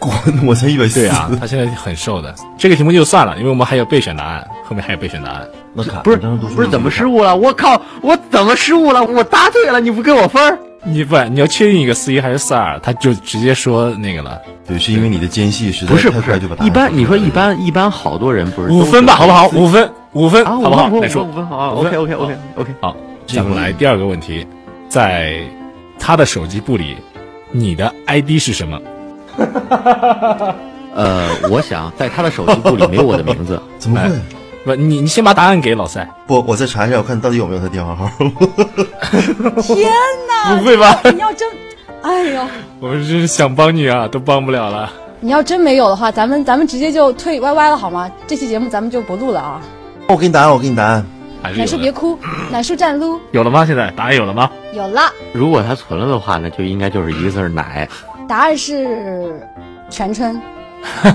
[0.00, 0.12] 滚！
[0.46, 1.00] 我才一百四。
[1.00, 2.34] 对啊， 他现在很瘦的。
[2.58, 5.46] 这个题目就算了，因为我们还有备选答案，后面还有备选答案。
[5.74, 5.90] 不是
[6.54, 7.36] 不是怎么失误了？
[7.36, 7.80] 我靠！
[8.02, 9.04] 我怎么失误了？
[9.04, 10.58] 我答对了，你不给我分儿？
[10.82, 19.46] 你不，你要确定一个四一还是四二，他就直接说那个了，对，是因为你的间隙是不是不是一般你说一般一般好多人不是五分吧，好不好？
[19.48, 20.86] 五分，五分，啊，好不好？
[20.88, 22.74] 五分来说五分好，OK OK OK OK。
[22.80, 24.46] 好，咱们来第二个问题，
[24.88, 25.40] 在
[25.98, 26.96] 他的手机簿里，
[27.52, 28.80] 你的 ID 是什么？
[30.94, 34.10] 呃，我想在他的手机库里没有我的名字， 怎么会？
[34.64, 38.10] 不，你你先把答案给老赛，不，我再查一下，我看到底有没有他电话号。
[39.62, 39.90] 天
[40.28, 40.56] 哪！
[40.56, 41.00] 不会吧？
[41.14, 41.48] 你要真，
[42.02, 42.42] 哎呦，
[42.80, 44.92] 我们真是想帮你啊，都帮不了了。
[45.20, 48.10] 你要真没有的话，咱们咱们直接就退 YY 了好吗？
[48.26, 49.60] 这期节目咱们就不录了啊！
[50.08, 51.04] 我给你答案，我给你答案。
[51.42, 51.70] 奶还是有的。
[51.70, 52.18] 叔别哭，
[52.50, 53.64] 奶叔站撸有了吗？
[53.64, 54.50] 现在答案有了吗？
[54.74, 57.88] 有了，如果他存了的话，那就应该就是一个字奶。
[58.30, 59.34] 答案是
[59.90, 60.40] 全称。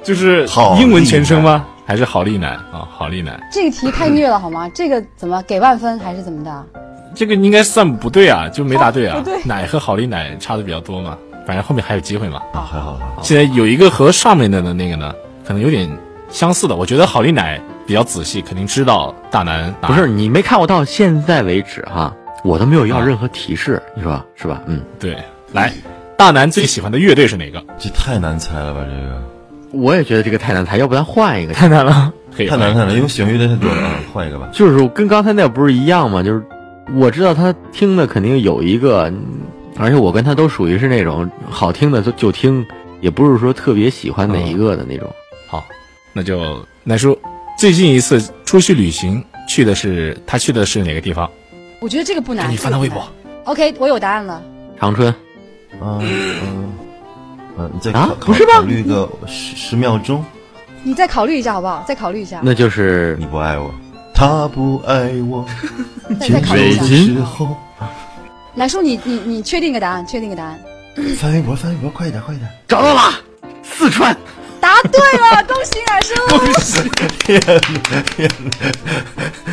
[0.00, 1.66] 就是好英文全称吗？
[1.84, 2.86] 还是好利奶啊？
[2.88, 4.70] 好利奶，这个题太虐了好吗？
[4.72, 6.64] 这个怎么给万分还是怎么的？
[7.16, 9.16] 这个应该算不对啊，就没答对啊。
[9.16, 12.40] 哦不对奶和好利奶差的比较多嘛，反正后面还有机会嘛。
[12.54, 13.20] 啊，还好还好。
[13.24, 15.12] 现在有一个和上面的的那个呢，
[15.44, 15.90] 可能有点
[16.30, 16.76] 相似的。
[16.76, 22.14] 我觉得好利奶比较仔细，肯定知道大南答案不是你没看我到现在为止哈，
[22.46, 24.62] 我都没有要任何提示，你说是吧？
[24.66, 25.16] 嗯，对。
[25.52, 25.72] 来，
[26.16, 27.62] 大南最喜欢的乐队是哪个？
[27.76, 28.84] 这太难猜了吧？
[28.84, 29.22] 这个
[29.72, 31.52] 我也觉得这个太难猜，要不咱换一个？
[31.52, 33.82] 太难了，可以太难看了，因为喜欢乐队太多了。
[33.82, 34.48] 啊，换一个吧。
[34.52, 36.22] 就是跟刚才那不是一样吗？
[36.22, 36.40] 就是
[36.94, 39.22] 我知道他听的肯定有一个，嗯
[39.78, 42.64] 而且我跟他都属于是那种好听的就就听，
[43.00, 45.12] 也不是说特别喜欢哪一个的那种。
[45.48, 45.66] 好，
[46.14, 47.18] 那就南叔
[47.58, 51.30] 最近一次出去旅行去的是他去的是哪个地方？
[51.80, 52.50] 我觉得这个不难。
[52.50, 53.06] 你翻他微博。
[53.44, 54.42] OK，我有答案了。
[54.80, 55.14] 长春，
[55.80, 56.72] 嗯嗯
[57.58, 60.24] 嗯，你再啊考不是吧考虑个十十秒钟。
[60.82, 61.84] 你再考虑一下好不好？
[61.86, 62.40] 再考虑一下。
[62.42, 63.72] 那就是你不爱我，
[64.14, 65.44] 他不爱我。
[66.20, 66.84] 再再考虑一下。
[66.84, 67.56] 牵手的时候，
[68.54, 70.06] 奶叔，你你你确定个答案？
[70.06, 70.58] 确定个答案？
[71.18, 72.48] 翻微博，翻微博，快一点，快一点！
[72.68, 73.00] 找到了，
[73.62, 74.16] 四川。
[74.60, 76.14] 答对了，恭喜冉叔！
[76.28, 76.90] 恭喜！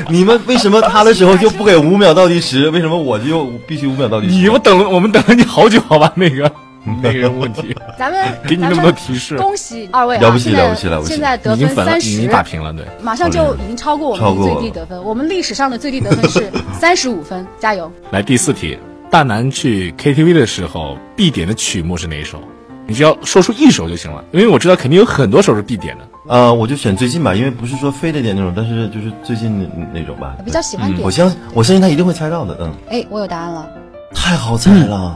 [0.09, 2.69] 你们为什么他的时候就不给五秒倒计时？
[2.69, 4.33] 为什么我就必须五秒倒计时？
[4.33, 6.11] 你我等了，我们等了你好久，好吧？
[6.15, 6.51] 那个
[7.01, 10.21] 那个问题，咱们给你那么多提示恭喜二位啊！
[10.27, 12.85] 了不起了不起了不起现在得已经粉了，分三已经，打平了，对。
[13.01, 15.01] 马上就已经超过我们的最低得分。
[15.01, 17.89] 我们历史上的最低得分是 三十五分，加油！
[18.11, 18.77] 来第四题，
[19.09, 22.41] 大南去 KTV 的时候必点的曲目是哪一首？
[22.85, 26.07] 你只要说出一首就行了，因为我知道肯定有很多首是必点的。
[26.27, 29.61] 呃，我就选最近吧，因为不是说非得点那种，但是就是最近
[29.93, 30.43] 那那种吧我。
[30.43, 31.11] 比较喜欢点我。
[31.11, 33.67] 相我相信他一定会猜到的，嗯，哎，我有答案了，
[34.13, 35.15] 太好猜了。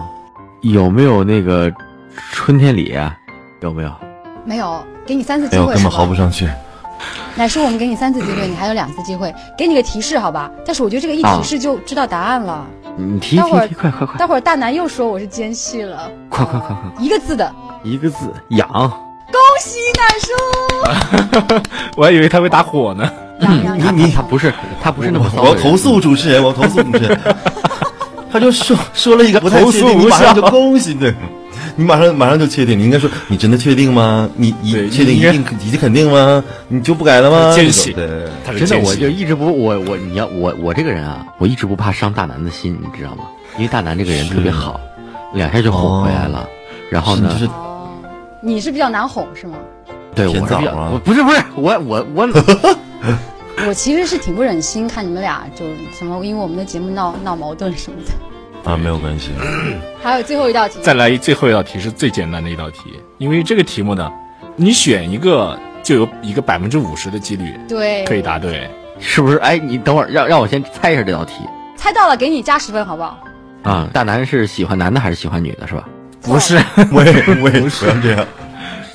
[0.62, 1.72] 有没有那个
[2.32, 3.16] 春天里啊？
[3.62, 3.92] 有没有？
[4.46, 6.48] 没有，给你三次机哎呦，会，根本毫不上去。
[7.36, 10.50] 乃叔，我们给你三次机会，你还有两次机会，给你个提示，好吧？
[10.66, 12.66] 但是我觉得这个一啊提示就知道答案了。
[12.98, 17.04] 你提待会儿提提，快快快待会儿大南又说我是奸细了，快快快快！
[17.04, 20.04] 一个字的，一个字痒，恭喜奶
[21.54, 21.62] 叔，
[21.96, 23.08] 我还以为他会打火呢。
[23.42, 23.96] 养养养。
[23.96, 27.20] 你他不是他不是那么骚我要投诉主持人，我要投诉主持人。
[28.32, 31.14] 他就说说了一个不太投诉确定，你无马上就恭喜，对，
[31.78, 34.30] 你马上马上就确定，你应该说你真的确定吗？
[34.36, 36.44] 你你确定一定已经肯定吗？
[36.68, 37.54] 你就不改了吗？
[37.56, 43.26] 奸细这种对，他是真的，我就一直不我我你要我我这个人啊，我一直不怕伤大南的心，你知道吗？
[43.58, 44.80] 因为大南这个人特别好，
[45.34, 46.50] 两下就哄回来了。
[46.90, 47.88] 然后呢是，就是哦，
[48.42, 49.58] 你是比较难哄是吗？
[50.16, 52.28] 对我是比较不是不是 我我我
[53.68, 58.12] 我其实是挺不忍心看你们俩就什么，因为我们的节目闹闹矛盾什么的。
[58.68, 59.32] 啊，没有关系。
[60.04, 62.80] 还有最后一道题，再来最后一道题是最简单的一道题，
[63.18, 64.12] 因为这个题目呢，
[64.56, 68.70] 你选一个就有一个百分之五十的几率对，可以答对。
[69.00, 69.38] 是不是？
[69.38, 71.36] 哎，你等会儿让让我先猜一下这道题
[71.76, 73.18] 猜到了，给你加十分，好不好？
[73.64, 73.88] 啊。
[73.94, 75.88] 大南是喜欢男的还是喜欢女的，是吧？
[76.22, 76.58] 不是，
[76.92, 78.26] 我也我也不要这样。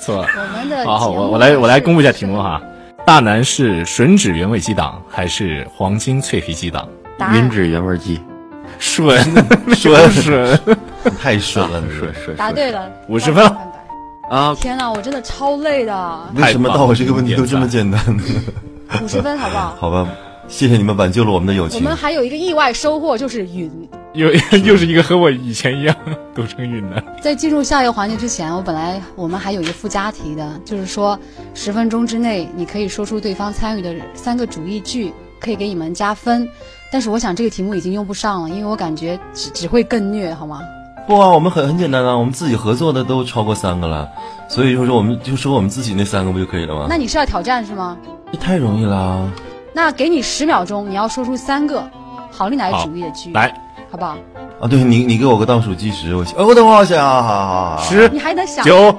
[0.01, 0.27] 错。
[0.37, 2.61] 我们的好好，我我来我来公布一下题目哈。
[3.07, 6.87] 大南是吮指原味鸡档还是黄金脆皮鸡党？
[7.17, 8.21] 答案云指原味鸡，
[8.83, 9.17] 顺
[9.77, 10.61] 顺顺
[11.23, 13.49] 太顺了，你是是答对了，五十分
[14.29, 18.23] 啊，天哪，我真的超累的，为什么到我这个问题都这么简单呢？
[19.01, 19.77] 五十分好不好？
[19.79, 20.09] 好吧，
[20.49, 21.85] 谢谢你们挽救了我们的友情我。
[21.85, 23.71] 们还有一个意外收获，就是云。
[24.15, 24.31] 又
[24.65, 25.97] 又是一个和我以前一样
[26.35, 27.03] 读成云的。
[27.23, 31.19] 在进入下一个环节之前，我本来我们还有一个附加题的，就是说
[31.55, 36.49] 十分钟之内你可以说出对方参与的三个主义句，可以给你们加分。
[36.93, 40.61] 但是我想这个题目已经用不上了，因为我感觉只只会更虐，好吗？
[41.09, 44.07] 不啊，我们很很简单啊，我们自己合作的都超过三个了，
[44.47, 46.87] 所以就说我们就说我们自己那三个不就可以了吗？
[46.89, 47.97] 那你是要挑战是吗？
[48.31, 49.19] 这太容易啦。
[49.73, 51.83] 那给你十秒钟，你要说出三个
[52.31, 53.53] 郝丽乃好主义的句，来，
[53.91, 54.17] 好不好？
[54.61, 58.65] 啊，对你你给我个倒数计时，我哦，我等会儿我想啊，好好好，十你还能想？
[58.65, 58.95] 九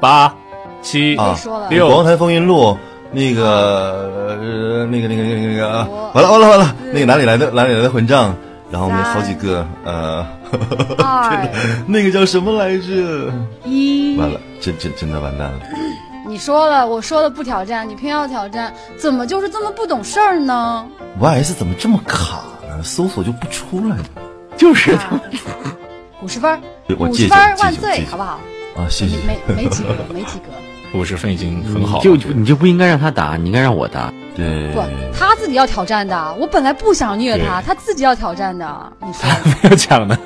[0.00, 0.32] 八
[0.80, 2.78] 七啊别说了，六广坛风云录
[3.12, 8.34] 那个呃那个那个那个那个啊，完了完了完了，那个哪里来的哪里来的混账？
[8.70, 10.26] 然后我们好几个呃，
[11.04, 11.46] 二
[11.86, 13.30] 那个叫什么来着？
[13.66, 15.60] 一，完了，真真真的完蛋了。
[16.26, 20.86] 你说了，我说了不挑战，你偏要挑战，怎么就是这么不懂事儿呢
[21.20, 22.82] ？YS 怎么这么卡呢？
[22.82, 24.04] 搜索就不出来了。
[24.56, 25.20] 就是啊
[26.22, 26.60] 五十分儿，
[26.98, 28.40] 五十分万岁好不好？
[28.74, 29.16] 啊，谢谢。
[29.26, 30.44] 没没及格，没及格。
[30.94, 32.02] 五十分已经很好了。
[32.04, 34.12] 就你就不应该让他打，你应该让我打。
[34.34, 34.82] 对，不，
[35.14, 36.34] 他自己要挑战的。
[36.38, 38.92] 我本来不想虐他，他自己要挑战的。
[39.00, 40.18] 你说，没有抢的。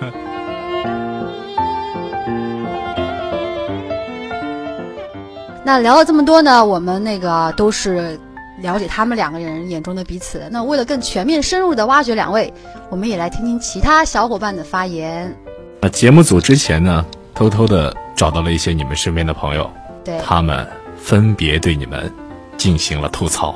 [5.64, 8.16] 那聊了这么多呢，我们那个都是
[8.62, 10.48] 了解他们两个人眼中的彼此。
[10.52, 12.54] 那为了更全面深入的挖掘两位，
[12.88, 15.34] 我们也来听听其他小伙伴的发言。
[15.80, 19.68] 那节目组之前呢，偷偷的找到了一些你们身边的朋友，
[20.06, 20.66] 对，他们
[20.96, 22.10] 分别对你们
[22.56, 23.54] 进行了吐槽。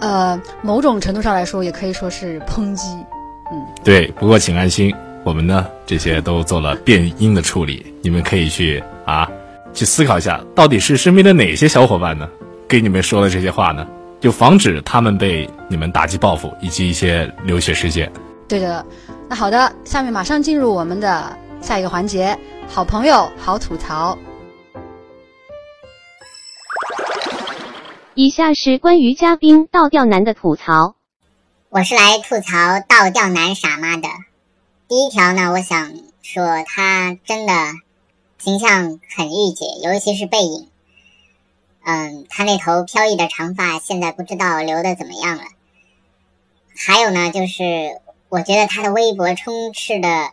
[0.00, 2.88] 呃，某种程度上来说，也可以说是抨击。
[3.52, 9.30] 嗯对，不过请安心，我们呢这些都做了变音的处理，你们可以去啊
[9.72, 12.28] 去思考一下，到底是身边的哪些小伙伴呢
[12.66, 13.86] 给你们说了这些话呢？
[14.20, 18.10] 就防止他们被你们打击报复，以及一些流血事件。
[18.48, 18.84] 对的，
[19.28, 22.36] 那好的，下面马上进入我们的下一个环节，
[22.68, 24.16] 好朋友好吐槽。
[28.14, 30.96] 以下是关于嘉宾倒吊男的吐槽。
[31.70, 34.06] 我是来吐槽倒吊男傻妈的。
[34.86, 37.54] 第一条呢，我想说他真的
[38.36, 40.68] 形象很御姐，尤其是背影。
[41.84, 45.44] 嗯，他那头飘逸的长发现在不知道留的怎么样了。
[46.76, 47.98] 还有呢，就是
[48.28, 50.32] 我觉得他的微博充斥的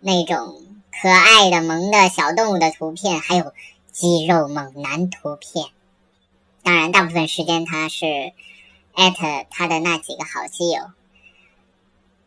[0.00, 0.56] 那种
[1.02, 3.52] 可爱的萌的小动物的图片，还有
[3.92, 5.66] 肌肉猛男图片。
[6.64, 8.32] 当然，大部分时间他是
[8.94, 10.80] 艾特他的那几个好基友，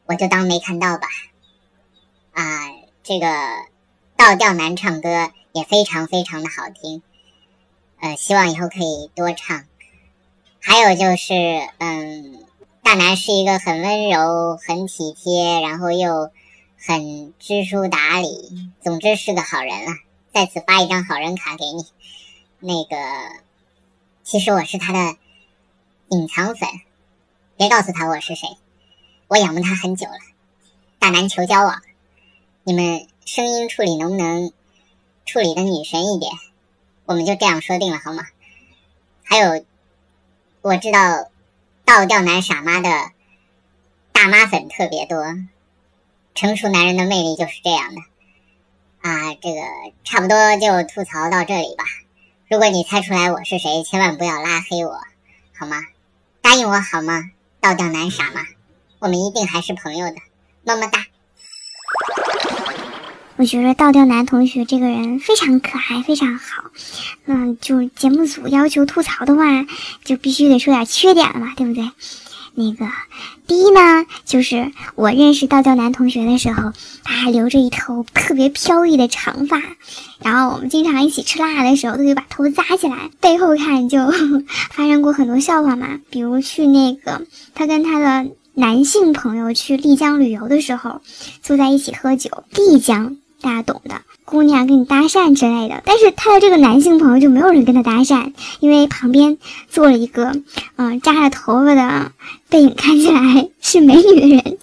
[0.06, 1.08] 我就当没看到吧。
[2.34, 2.72] 啊，
[3.02, 3.28] 这个
[4.16, 7.02] 倒吊男唱歌也非常非常的好听，
[8.00, 9.66] 呃，希望以后可以多唱。
[10.62, 11.34] 还有就是，
[11.80, 12.46] 嗯，
[12.84, 16.32] 大南是一个很温柔、很体贴，然后又
[16.78, 19.94] 很知书达理，总之是个好人了。
[20.32, 21.88] 在此发一张好人卡给你。
[22.60, 22.98] 那个，
[24.30, 25.18] 其实我是他的
[26.10, 26.68] 隐藏粉，
[27.56, 28.58] 别告诉他我是谁。
[29.30, 30.18] 我仰慕他很久了，
[31.00, 31.82] 大男求交往，
[32.66, 34.52] 你们声音处理能不能
[35.26, 36.34] 处理的女神一点？
[37.06, 38.28] 我们就这样说定了好吗？
[39.24, 39.64] 还有，
[40.60, 41.30] 我知道
[41.86, 42.90] 倒吊男傻妈的
[44.12, 45.24] 大妈粉特别多，
[46.36, 48.02] 成熟男人的魅力就是这样的。
[49.00, 49.62] 啊，这个
[50.04, 51.86] 差不多就吐槽到这里吧。
[52.50, 55.02] 如果你猜出来我是谁，千万不要拉黑我，
[55.60, 55.82] 好吗？
[56.42, 57.30] 答应我好吗？
[57.60, 58.40] 倒吊男傻吗，
[59.00, 60.16] 我们一定还是朋友的，
[60.64, 61.06] 么么哒。
[63.36, 66.72] 我觉得倒吊男同学这个人非常可爱，非常好。
[67.26, 69.44] 那，就节目组要求吐槽的话，
[70.06, 71.92] 就必须得说点缺点了嘛，对不对？
[72.60, 72.88] 那个
[73.46, 79.62] 第一呢，就是我认识道教男同学的时候，他还留着一头特别飘逸的长发，
[80.24, 84.00] 然后我们经常一起吃辣的时候，都会把头扎起来，背后看就
[84.74, 86.00] 发生过很多笑话嘛。
[86.10, 87.22] 比如去那个
[87.54, 91.02] 他跟他的男性朋友去丽江旅游的时候，
[91.44, 93.18] 坐在一起喝酒，丽江。
[93.40, 99.38] 大家懂的，姑娘跟你搭讪之类的，但是他的这个男性朋友就没有人跟他搭讪，因为旁边
[99.70, 100.34] 坐了一个
[100.76, 102.12] 嗯扎着头发的
[102.50, 104.58] 背影，看起来是美女的人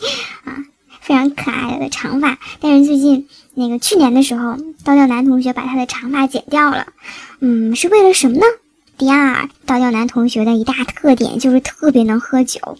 [0.44, 0.68] 啊，
[1.00, 2.38] 非常可爱的长发。
[2.60, 6.88] 但是最近那个去年的时候，倒吊男同学把他的长发剪掉了，
[7.40, 8.44] 嗯，是为了什么呢？
[8.98, 12.76] 第二，倒吊男同学的一大特点就是特别能喝酒。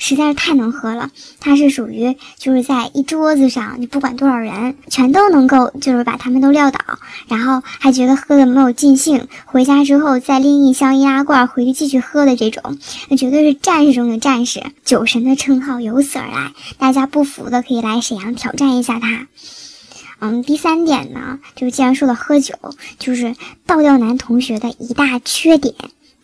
[0.00, 1.10] 实在是太能喝了，
[1.40, 6.80] 他是属于就是在一桌子上，你不管多少人，全都能够就是把他们都撂倒，
[7.28, 12.78] 然后还觉得喝的没有尽兴，回家之后再拎一箱易拉罐回去继续喝的这种，
[13.10, 16.52] 那绝对是战士中的战士，酒神的称号由此而来。
[16.78, 19.26] 大家不服的可以来沈阳挑战一下他。
[20.20, 22.54] 嗯，第三点呢，就是既然说到喝酒，
[22.98, 23.36] 就是
[23.66, 25.74] 倒吊男同学的一大缺点，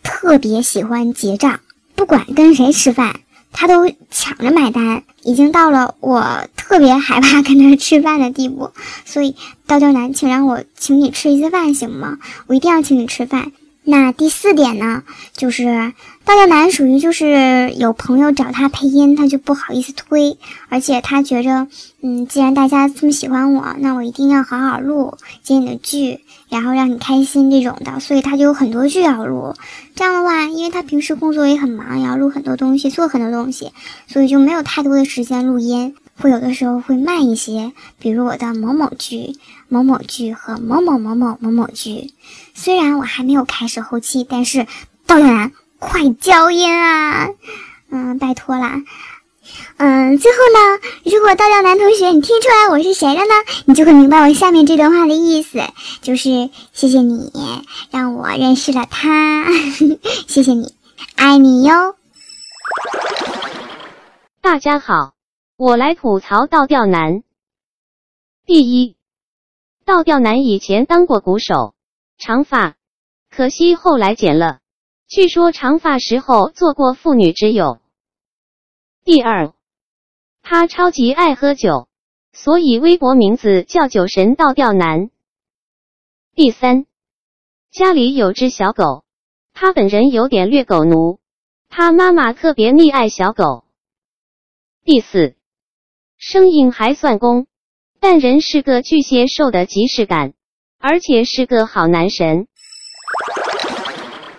[0.01, 1.59] 特别喜欢结账，
[1.95, 3.19] 不管跟谁吃饭。
[3.59, 8.69] 他都抢着买单，已经到了我特别害怕跟他吃饭的地步。
[9.03, 12.19] 所以，倒吊男，请让我请你吃一次饭行吗？
[12.45, 13.51] 我一定要请你吃饭。
[13.89, 15.93] 那第四点呢，就是
[16.25, 21.67] 倒吊男属于就是有朋友找他配音，他就不好意思推，而且他觉着，
[22.01, 26.19] 嗯，既然大家这么喜欢我，那我一定要好好录接你的剧，
[26.49, 29.53] 然后让你开心这种的，所以他就有很多剧要录。
[29.95, 33.71] 这样的话，因为他平时工作也很忙，也要录很多东西，做很多东西，
[34.05, 37.71] 所以就没有太多的时间录音，会有的时候会慢一些。
[37.99, 39.37] 比如我的某某剧、
[39.69, 42.13] 某某剧和某某某某某某剧。
[42.53, 44.65] 虽然我还没有开始后期，但是
[45.05, 47.29] 倒吊男快交音啊！
[47.89, 48.81] 嗯，拜托啦。
[49.77, 53.33] 嗯，最后呢，如果倒吊男同学你听出来我是谁了呢，
[53.65, 55.59] 你就会明白我下面这段话的意思，
[56.01, 57.31] 就是谢谢你
[57.91, 59.45] 让我认识了他，
[60.27, 60.73] 谢谢你，
[61.15, 61.95] 爱你哟。
[64.41, 65.13] 大家好，
[65.59, 67.23] 我来吐槽倒吊男。
[68.45, 68.95] 第一，
[69.85, 71.73] 倒吊男以前当过鼓手。
[72.19, 72.75] 长发，
[73.31, 74.59] 可惜后来剪了。
[75.07, 77.79] 据说长发时候做过妇女之友。
[79.03, 79.51] 第二，
[80.43, 81.87] 他超级爱喝酒，
[82.33, 85.09] 所以微博名字叫酒神倒吊男。
[86.35, 86.85] 第三，
[87.71, 89.03] 家里有只小狗，
[89.53, 91.19] 他本人有点虐狗奴，
[91.67, 93.63] 他妈妈特别溺爱小狗。
[94.83, 95.35] 第四，
[96.17, 97.47] 声音还算攻，
[97.99, 100.33] 但人是个巨蟹兽的即视感。
[100.79, 102.47] 而且是个好男神。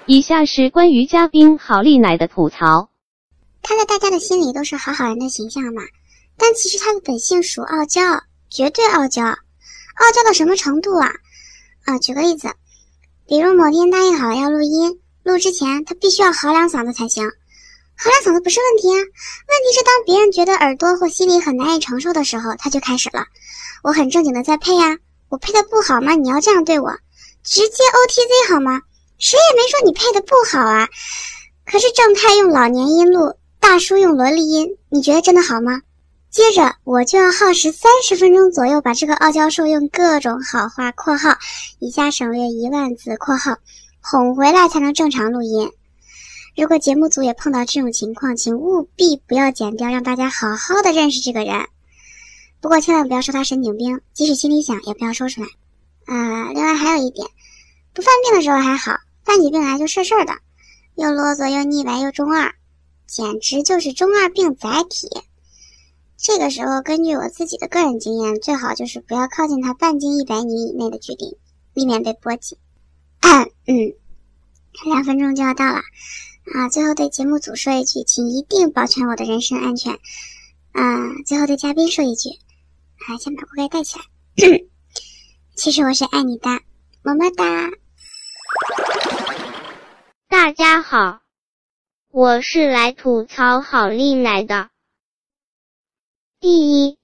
[0.07, 2.91] 以下是关于嘉宾郝丽乃的吐槽。
[3.61, 5.83] 他在大家的心里都是好好人的形象嘛，
[6.37, 9.25] 但其实他的本性属傲娇，绝对傲娇。
[9.25, 11.11] 傲娇到什么程度啊？
[11.87, 12.55] 啊，举个例子，
[13.27, 17.25] 比如某天答应好了要录音，录之前他必须要嚎两嗓子才行。
[18.01, 23.27] 嚎两嗓子不是问题啊，问题是当别人觉得耳朵或心里很难以承受的时候，他就开始了。
[23.83, 24.99] 我很正经的在配呀。
[25.31, 26.15] 我配的不好吗？
[26.15, 26.91] 你要这样对我，
[27.43, 28.81] 直接 O T Z 好吗？
[29.19, 30.89] 谁也没说你配的不好啊。
[31.67, 35.83] 可是正太用老年音录，大叔用萝莉音，你觉得真的好吗？
[36.31, 41.37] 接着我就要耗时三十分钟左右，把这个傲娇兽用各种好话（括号
[41.81, 43.57] 以下省略一万字）（括号）
[44.01, 45.73] 哄回来，才能正常录音。
[46.59, 51.69] 如果节目组也碰到这种情况，请务必不要剪掉，让大家好好的认识这个人。
[52.61, 55.47] 不过千万不要说他神经病，即使心里想也不要说出来。
[56.07, 57.29] 啊，另外还有一点，
[57.95, 58.91] 不犯病的时候还好，
[59.23, 60.33] 犯起病来就事儿事儿的，
[60.97, 62.53] 又啰嗦又腻歪又中二，
[63.07, 65.09] 简直就是中二病载体。
[66.17, 71.39] 这个时候，根据我自己的个人经验，最好就是不要靠近他半径一百米以内的距离，
[71.73, 72.59] 避免被波及。
[73.23, 73.95] 嗯，
[74.87, 75.81] 两分钟就要到了
[76.55, 76.69] 啊！
[76.69, 79.95] 最后对节目组说一句，请一定保全我的人身安全。
[80.73, 84.05] 啊，最后对嘉宾说一句，啊，先把锅盖戴起来。
[85.55, 86.49] 其实我是爱你的，
[87.03, 87.71] 么么哒。
[90.29, 91.21] 大家好，
[92.11, 94.71] 我是来吐槽好利奶的。
[96.41, 96.99] 第一，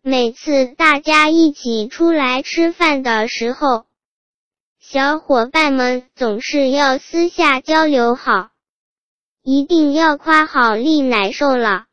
[0.00, 3.84] 每次大家一起出来吃饭的时候，
[4.86, 8.50] 小伙伴们总是要私下交流好，
[9.42, 11.86] 一定要夸好丽奶瘦了，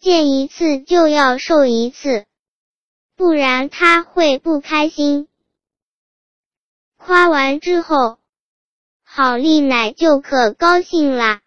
[0.00, 2.26] 见一次就要瘦一次，
[3.16, 5.28] 不然他会不开心。
[6.98, 8.18] 夸完之后。
[9.02, 11.40] 好丽奶就可高兴啦，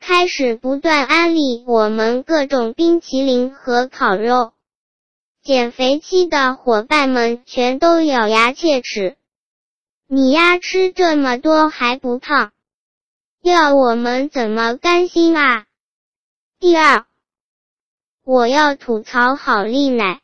[0.00, 4.52] 开始不断安利我们各种冰淇淋和烤肉。
[5.42, 9.16] 减肥期的伙伴们全都咬牙切齿，
[10.14, 12.52] 你丫吃这么多还不胖，
[13.40, 15.64] 要我们怎么甘心啊？
[16.60, 17.06] 第二，
[18.22, 20.20] 我要吐槽好利奶，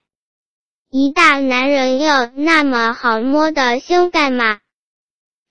[0.90, 4.60] 一大男人要那么好摸的胸干嘛？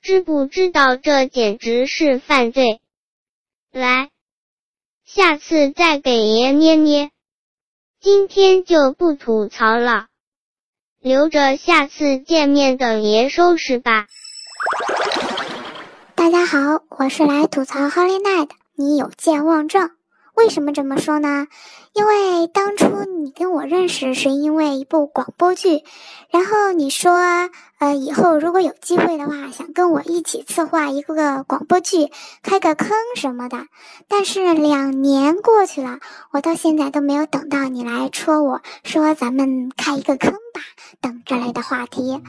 [0.04, 2.80] 知不知道这简直是犯罪？
[3.72, 4.12] 来，
[5.04, 7.10] 下次再给爷捏捏。
[8.00, 10.10] 今天就不吐槽了，
[11.00, 14.06] 留着下次见面等爷收拾吧。
[16.16, 19.92] 大家好，我是来吐槽 Holiday 的，你有健忘症。
[20.36, 21.48] 为什么这么说呢？
[21.94, 25.84] 因为当初你跟我认识是因为一部广播剧，
[26.30, 27.50] 然后你说，
[27.80, 32.12] 呃，以后如果有机会的话，想跟我一起策划一个广播剧，
[32.44, 33.66] 开个坑什么的。
[34.08, 35.98] 但是两年过去了，
[36.32, 40.62] 我到现在都没有等到你来戳我说咱们开一个坑吧
[41.02, 42.22] 等之类的话题。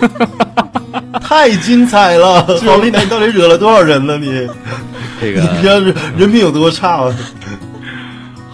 [1.20, 2.42] 太精彩了！
[2.58, 4.48] 郝丽娜，你到底惹了多少人呢你？
[5.20, 7.14] 这个你要是人品有多差啊？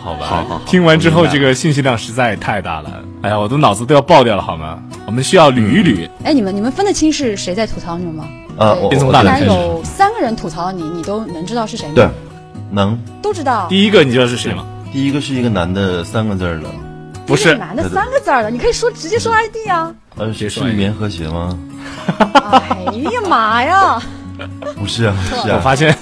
[0.02, 2.90] 好吧，好好好听完之后，这个信息量实在太大了。
[3.22, 4.78] 哎呀，我的脑子都要爆掉了，好吗？
[5.06, 6.08] 我们需要捋一捋。
[6.24, 8.24] 哎，你们你们分得清是谁在吐槽你们吗？
[8.58, 11.94] 啊，对我先从我既然大男开始有三个人吐槽你，你都能知道是谁吗？
[11.94, 12.08] 对，
[12.70, 12.98] 能。
[13.22, 13.66] 都知道。
[13.68, 14.64] 第一个你知道是谁吗？
[14.92, 16.68] 第一个是一个男的，三个字儿的，
[17.26, 19.92] 不是，男的三个字儿的，你可以说直接说 ID 啊。
[20.16, 21.58] 呃，是说是棉和谐吗？
[22.52, 24.02] 哎呀妈呀！
[24.76, 25.56] 不是啊，是啊。
[25.56, 25.96] 我发现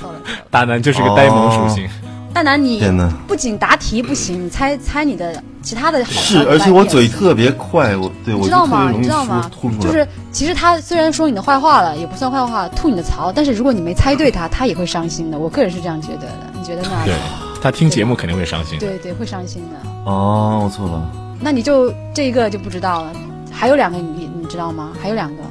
[0.50, 1.88] 大南就是个呆萌属性。
[2.34, 2.82] 大南，你
[3.26, 8.90] 不仅答题不行，你猜猜你的其他的好是，而且我嘴特别快，我对我知道吗？
[8.90, 9.70] 你知道吗说吐？
[9.76, 9.92] 出来。
[9.92, 15.38] 就是其实他虽然说你的坏话了，也不算坏话，吐你的槽，但是如果你没猜对他，他也会伤心的。
[15.38, 16.90] 我个人是这样觉得的，你觉得呢？
[17.04, 17.14] 对
[17.62, 18.78] 他听节目肯定会伤心。
[18.78, 20.10] 对对，会伤心的。
[20.10, 21.06] 哦，我错了。
[21.38, 23.12] 那你就这一个就不知道了，
[23.52, 24.92] 还有两个你你知道吗？
[25.00, 25.42] 还有两个，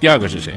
[0.00, 0.54] 第二个是谁？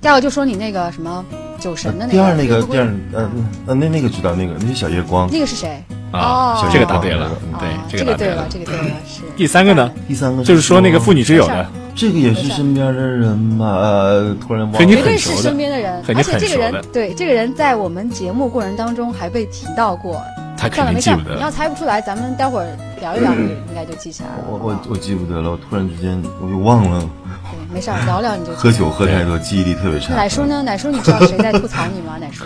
[0.00, 1.24] 第二个就说你那个什么
[1.58, 3.30] 酒神的那个，第二那个，第二，呃
[3.68, 5.30] 呃，那那个知道，那个那是小月光。
[5.32, 5.82] 那个是谁？
[6.12, 8.84] 啊哦，这个答对了嗯，对哦，这个答对了这个对了，。
[9.08, 9.22] 是。
[9.36, 13.66] 第三个呢，第三个就是说那个妇女之友的，这个也是身边的人吧？
[13.66, 14.78] 呃，突然忘了。
[14.86, 20.22] 绝对是身边的人，而且这个人对这个人在我们节目过程当中还被提到过。
[20.56, 21.50] 他肯算了，没事儿定记不，得你要。
[21.50, 22.66] 猜不出来，咱们待会儿
[23.00, 24.44] 聊一聊，你应该就记起来了。
[24.48, 27.00] 我我我记不得了，我突然之间我就忘了。
[27.00, 30.08] 对，没事儿， 聊聊你就喝酒喝太多，记忆力特别差。
[30.10, 30.62] 那奶叔呢？
[30.62, 32.16] 奶叔，你知道谁在吐槽你吗？
[32.20, 32.44] 奶叔，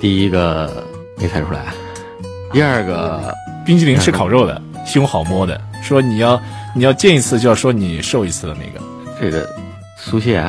[0.00, 0.84] 第一个
[1.18, 1.66] 没猜出来，
[2.52, 3.34] 第二个
[3.64, 6.40] 冰激凌吃烤肉的，胸好摸的，说你要
[6.74, 8.84] 你要见一次就要说你瘦一次的那个，
[9.20, 9.48] 这个
[9.98, 10.40] 苏谢，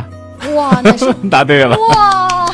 [0.55, 2.49] 哇，奶叔， 答对了哇，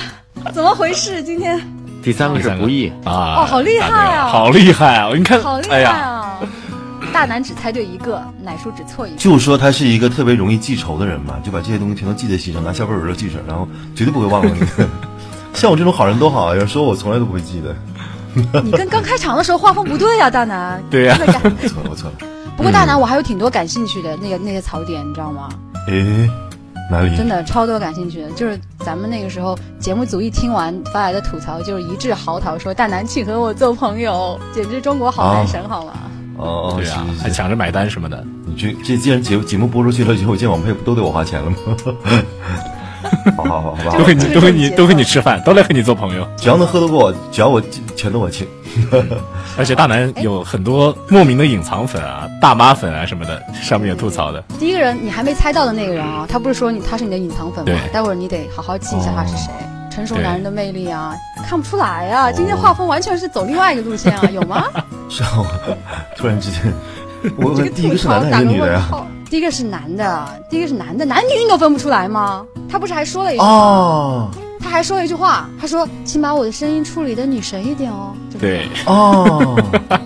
[0.52, 1.24] 怎么回事？
[1.24, 1.60] 今天
[2.04, 3.42] 第三个是不易，啊！
[3.42, 5.10] 哦好厉害啊好厉害啊！
[5.16, 6.40] 你看，好厉哎呀，害啊！
[7.14, 9.18] 大男只猜对一个，奶叔只错一个。
[9.18, 14.66] 就说他是一个特别容易记仇的人嘛，就把这些东西全都记在心上，拿小本本儿都记着，然后绝对不会忘了你。
[15.54, 17.76] 像我这种好人多好啊，有时候我从来都不会记得。
[18.64, 20.84] 你跟刚开场的时候画风不对呀、大南。
[20.90, 21.26] 对呀我
[21.70, 22.16] 错了，我错了。
[22.58, 25.50] 不过大南我还有挺多感兴趣的那个那些槽点，你知道吗？
[25.88, 26.30] 诶，
[26.90, 27.16] 哪里？
[27.16, 35.94] 真的超多感兴趣的，就是咱们那个时候节目组一听完发来的吐槽，就是一致嚎啕说大南请和我做朋友，简直中国好男神，好吗？
[36.38, 37.06] 哦，对啊。
[37.22, 38.24] 还抢着买单什么的。
[38.46, 41.58] 你这这既然节节目播出去了以后，见网配不都得我花钱了吗？
[43.38, 46.28] 好好好好吧都，跟你都跟你都跟你吃饭，都来和你做朋友。
[46.38, 47.62] 只要能喝得过我，只要我
[47.96, 48.48] 钱都我请。
[49.58, 54.44] 而且大南有很多莫名的隐藏粉啊、大妈粉啊什么的，上面有吐槽的。
[54.60, 57.78] 第一个人你还没猜到的那个人啊，他不是说你他是你的隐藏粉吗对？
[57.94, 59.52] 待会儿你得好好记一下他是谁。
[59.92, 61.16] 成熟男人的魅力啊，
[61.48, 62.32] 看不出来啊！
[62.32, 64.66] 今天画风完全是走另外一个路线啊，有吗？
[65.08, 65.78] 是啊， 我
[66.18, 66.74] 突然之间，
[67.38, 68.90] 我这个问第一个是男的还是女的呀？
[69.34, 72.46] 第一个是男的，第一个是男的，男女你都分不出来吗？
[72.70, 74.43] 他不是还说了一句？
[74.64, 79.56] 他还说了一句话，他说：“请把我的声音处理的女神一点哦。”对，哦，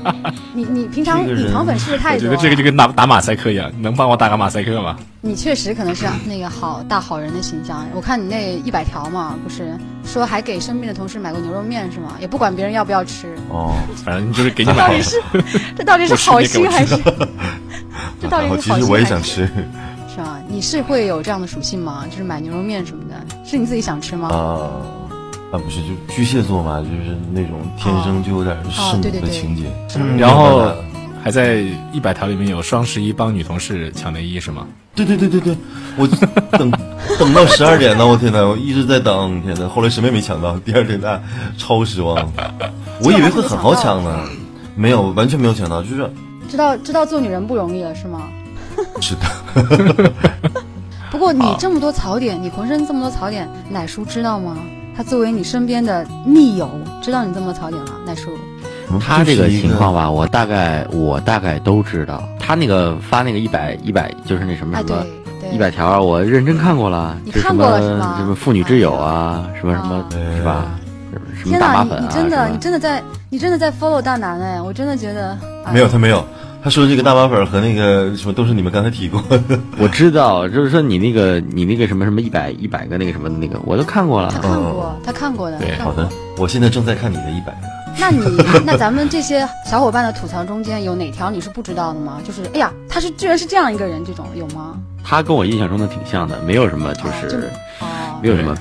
[0.53, 2.31] 你你平常你糖粉是不是太多了？
[2.31, 4.97] 我觉得这个就跟打打马赛克一样，能帮我打个马赛克吗？
[5.21, 7.85] 你确实可能是那个好大好人的形象。
[7.93, 12.15] 我看你那一百条嘛，不是说还给生病的同事买过牛肉面是吗？
[12.19, 15.21] 也不管别人要不要吃，哦，反正就是给你买好 到底是
[15.77, 16.97] 这到底是好心还是
[18.21, 19.49] 这到底是然后其实我也好心还是想吃
[20.17, 20.39] 是吧？
[20.47, 22.05] 你是会有这样的属性吗？
[22.09, 23.15] 就是买牛肉面什么的，
[23.45, 24.29] 是你自己想吃吗？
[24.29, 24.65] 啊
[25.51, 29.71] 啊，不是，就巨蟹座嘛，就是那种天生就有点圣母的情节。
[29.95, 30.71] 嗯然后
[31.23, 31.63] 还在
[31.93, 34.65] 一百条里面有双十一帮女同事抢内衣是吗？
[34.95, 35.57] 对对对对对，
[35.95, 36.07] 我
[36.57, 36.71] 等
[37.19, 41.21] 等到十二点呢，我天呐，我一直在等，天呐，后来什么也没抢到，第二天那
[41.57, 42.15] 超失望。
[43.03, 44.23] 我以为会很好抢呢，
[44.75, 46.09] 没有，完全没有抢到，就是
[46.49, 48.23] 知道知道做女人不容易了是吗？
[49.01, 50.11] 是的，
[51.11, 54.57] 不过你这么多槽点，你浑身这么多槽点，奶叔知道吗？
[54.95, 56.69] 他作为你身边的密友，
[57.01, 57.91] 知道你这么多槽点吗？
[58.05, 58.31] 奶叔，
[58.99, 62.23] 他这个情况吧，我大概我大概都知道。
[62.39, 64.79] 他那个发那个一百一百，就是那什么
[65.51, 67.15] 一百条，我认真看过了。
[67.23, 70.05] 你看过这什么了是吗什么妇女之友啊，什么什么啊
[70.35, 70.65] 是吧？
[71.11, 72.01] 什么天哪，你大麻粉啊？
[72.01, 76.25] 你真的你真的在你真的在 follow 大南哎，我真的觉得哎没有，他没有。
[76.63, 79.59] 他说这个大麻粉和那个什么都是你们刚才提过的。
[79.79, 84.39] 我知道，就是说你那个你那个什么什么一百一百个那个什么的那个，我都看过了他。
[84.39, 85.57] 看过，他看过的。
[85.59, 87.67] 对好的，我现在正在看你的一百个。
[87.99, 88.19] 那你
[88.65, 92.19] 那咱们这些小伙伴的吐槽中间有哪条你是不知道的吗？
[92.23, 94.77] 就是哎呀，他是居然是这样一个人，这种有吗？
[95.03, 97.49] 他跟我印象中的挺像的，没有什么就就是
[97.79, 97.87] 哦，
[98.21, 98.55] 没有什么，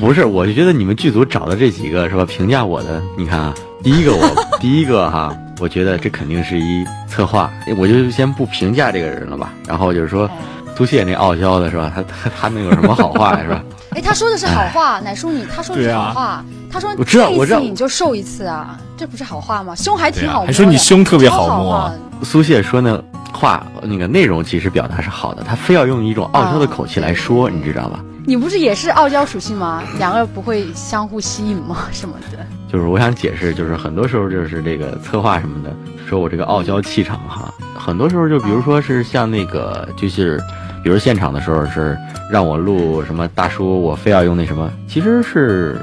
[0.00, 2.24] 不是，我就觉得你们剧组找的这几个是吧？
[2.24, 4.26] 评价我的，你看啊，第一个我
[4.58, 9.52] 第一个哈，我觉得这肯定是一策划，我就先不评价这个人了吧。
[9.68, 10.28] 然后就是说，
[10.74, 11.92] 苏谢那傲娇的是吧？
[11.94, 13.62] 他他他能有什么好话呀 是吧？
[13.90, 16.42] 哎，他说的是好话，奶叔你他说的是好话，
[16.72, 19.74] 他说我知道见一我知道次你就瘦一次啊，这不是好话吗？
[19.74, 21.92] 胸还挺好还说你胸特别好摸话
[22.22, 22.98] 苏谢说那
[23.32, 28.00] 话那个内容其实表达是好的，他非要用一种傲娇的口气来说，你知道吧？
[28.30, 29.82] 你不是也是傲娇属性吗？
[29.98, 31.86] 两个不会相互吸引吗？
[31.90, 32.46] 什么的？
[32.70, 35.74] 就是我想解释，就是很多时候就是这个策划什么的，
[36.08, 40.40] 说我这个傲娇气场哈，很多时候就比如说是像那个就是，
[40.84, 41.98] 比如现场的时候是
[42.30, 45.76] 让我录什么大叔，我非要用那什么，其实是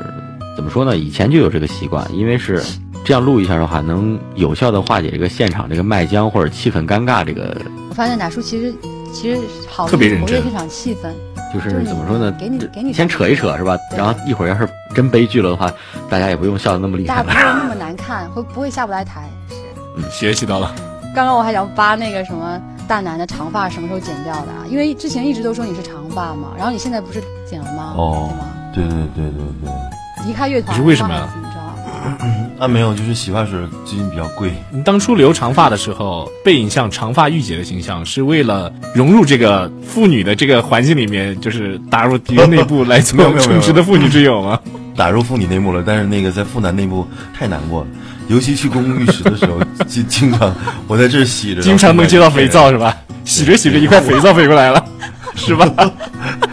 [0.55, 0.95] 怎么说呢？
[0.95, 2.63] 以前就有这个习惯，因为是
[3.03, 7.57] 这样录一下的话，能有效的化解这个现场这个麦僵或者气氛尴尬这个，
[7.89, 8.73] 我发现大叔其实
[9.11, 9.37] 其实
[9.67, 11.09] 好特别认真活跃现场气氛，
[11.53, 12.31] 就是怎么说呢？
[12.37, 13.77] 给你给你先扯一扯是吧？
[13.95, 15.71] 然后一会儿要是真悲剧了的话，
[16.09, 17.23] 大家也不用笑得那么厉害大家。
[17.23, 19.29] 不会那么难看，会不会下不来台？
[19.49, 20.09] 是。
[20.11, 20.73] 学习到了，
[21.15, 24.65] 刚刚我还想扒那个什么大南的长发什么时候剪掉的啊？
[24.69, 27.93] 因为之前一直都说你是长发嘛，然后你现在不是剪了吗？
[27.97, 28.29] 哦
[28.73, 28.91] 对吗？
[28.91, 31.27] 对对对对对，离开乐团你是为什么呀？
[32.59, 34.51] 啊没有，就是洗发水最近比较贵。
[34.71, 44.59] 你当初留长发的时候，背影像长发御姐的形象，是为了融入这个妇女的这个环境里面，就是打入敌人内部来做 称职的妇女之友吗？
[44.95, 47.87] 打入妇女内部了，但是那个在妇男内部太难过了，
[48.29, 50.55] 尤其去公共浴池的时候，经 经常
[50.87, 52.97] 我在这洗着，经常能接到肥皂是吧？
[53.23, 54.83] 洗着洗着一块肥皂飞过来了，
[55.35, 55.69] 是吧？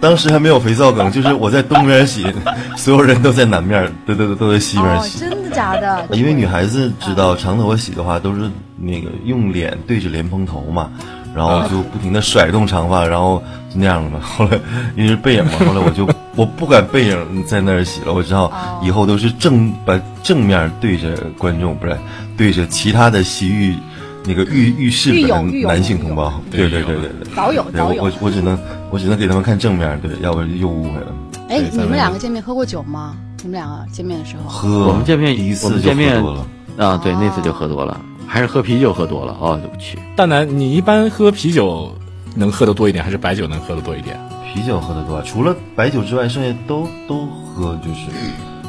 [0.00, 2.24] 当时还没有肥皂梗，就是我在东边洗，
[2.76, 5.18] 所有人都在南面，都都都在西边哦，洗。
[5.20, 6.06] 真的假的？
[6.12, 10.90] 因为女孩子知道长头发洗的话，都是那个用脸对着莲蓬头嘛，
[11.34, 14.20] 然后就不停的甩动长发，然后就那样了嘛。
[14.24, 14.58] 后来
[14.96, 21.94] 因为是背影嘛， 后来我就我不敢背影在那儿洗了，我只好以后都是正把正面对着观众，不是
[22.38, 23.76] 对着其他的洗浴
[24.24, 26.32] 那个浴浴室的男性同胞。
[26.50, 27.34] 对对对对对。
[27.36, 28.12] 早有早有我。
[28.20, 28.58] 我只能
[28.90, 31.14] 我只能给他们看正面，对，要不然又误会了。
[31.48, 33.16] 哎，你们两个见面喝过酒吗？
[33.42, 39.36] 你们两个见面的时候，喝我们见面第一次就喝们见面多了，啊，对，那次就喝多了，还是喝啤酒喝多了。
[39.40, 41.90] 哦，对不起，大南，你一般喝啤酒
[42.34, 44.18] 能喝的多一点，还是白酒能喝的多一点？
[44.52, 48.10] 啤酒喝的多，除了白酒之外，剩下都都喝，就是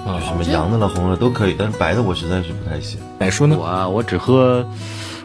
[0.06, 3.00] 啊就什么洋的了、红的都可以，但是白的我实在是不太行。
[3.20, 3.66] 奶叔呢我？
[3.66, 4.66] 啊，我只喝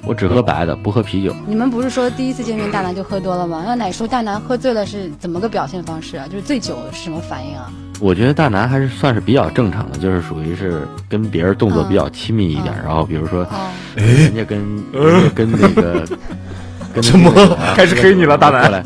[0.06, 1.34] 我只喝白的，不喝啤酒。
[1.46, 3.64] 你们不是说第一次见面大南就喝多了吗？
[3.66, 6.26] 那奶叔大南喝醉了是怎么个表现方式啊？
[6.30, 7.70] 就是醉酒是什么反应啊？
[7.98, 14.58] 我觉得大南还是算是比较正常的，就是属于是跟别人动作比较亲密一点，然后比如说哦，人家跟
[14.92, 16.06] 人家跟那个
[16.94, 18.84] 跟什么啊开始黑你了大南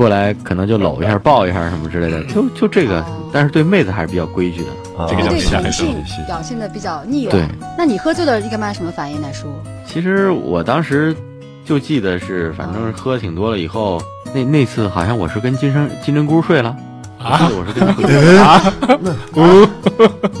[0.00, 4.70] 过来可能就搂一下抱一下什么之类的，就就这个，但是对妹子还是比较规矩的。
[4.98, 5.06] 啊。
[5.06, 5.28] 这个叫
[5.70, 5.94] 性
[6.26, 7.46] 表现的比较逆对。
[7.76, 9.20] 那你喝醉了一般什么反应？
[9.20, 9.48] 呢叔？
[9.86, 11.14] 其实我当时
[11.66, 16.74] 就记得是反正喝挺多了以后，那那次好像我是跟金生金针菇睡了。
[17.18, 19.68] 我记得我是跟他喝。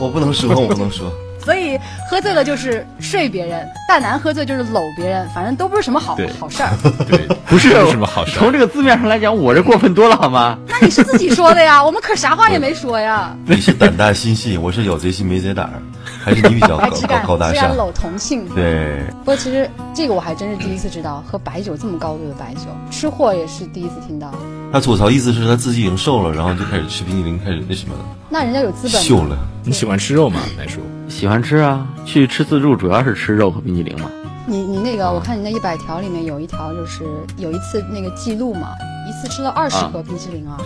[0.00, 1.12] 我不能说，我不能说。
[1.50, 1.76] 所以
[2.08, 6.70] 喝醉了就是睡别人，大男喝醉就是搂别人，反正都不是什么好好事儿。
[7.10, 10.56] 对，不是有什么好事儿从这个字面上来讲，我这过分多了好吗？
[10.70, 13.36] 那你是自己说的呀，我们可啥话也没说呀。
[13.44, 15.82] 你是胆大心细，我是有贼心没贼胆儿，
[16.22, 16.86] 还是你比较高
[17.36, 17.52] 大上？
[17.52, 18.48] 只敢搂同性。
[18.54, 24.32] 对，不过其实这个我还真是第一次知道，喝白酒这么高度的白酒，吃货也是第一次听到。
[24.72, 29.02] 他吐槽意思是他自己已经瘦了，然后就开始吃冰激凌，开始那什么了，那人家有资本。
[29.02, 29.36] 秀了。
[29.62, 30.80] 你喜欢吃肉吗，南叔？
[31.10, 34.10] 喜欢吃啊，去吃自助主要是吃肉和冰激凌嘛。
[34.46, 37.04] 你你那啊个，我看你那一百条里面有一条就是
[37.36, 38.68] 有一次那个记录嘛，
[39.06, 40.56] 一次吃了二十啊盒冰淇淋啊，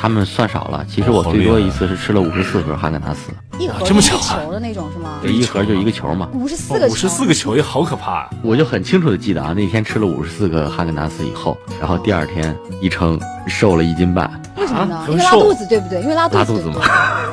[0.00, 5.18] 他们算少了，其实我最多一次是吃了五十四盒哈根达斯，一盒这么是一巧啊球的那种是吗？
[5.20, 6.28] 对，一盒就一个球嘛。
[6.32, 8.30] 五十四个球，五十四个球也好可怕啊！
[8.42, 15.06] 我就很清楚的记得啊，那天吃了五十四个哈根达斯以后，然后第二天一称瘦了一斤半，为什么呢啊？
[15.08, 16.00] 因为拉肚子对不对？
[16.00, 16.38] 因为拉肚子。
[16.38, 16.80] 拉肚子嘛。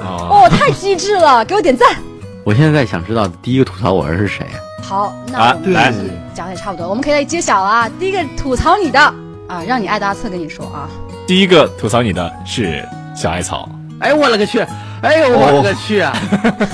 [0.04, 1.96] 哦，太机智了，给我点赞。
[2.44, 4.46] 我现在想知道第一个吐槽我的是谁？
[4.82, 5.94] 好，那啊我们来
[6.34, 7.90] 讲的也差不多，我们可以来揭晓啊。
[8.00, 9.00] 第一个吐槽你的
[9.48, 10.90] 啊，让你爱的阿策跟你说啊，
[11.26, 12.86] 第一个吐槽你的是
[13.16, 13.70] 小艾草，
[14.00, 14.60] 哎，我勒个去！
[15.04, 16.14] 哎呦，我勒个去啊！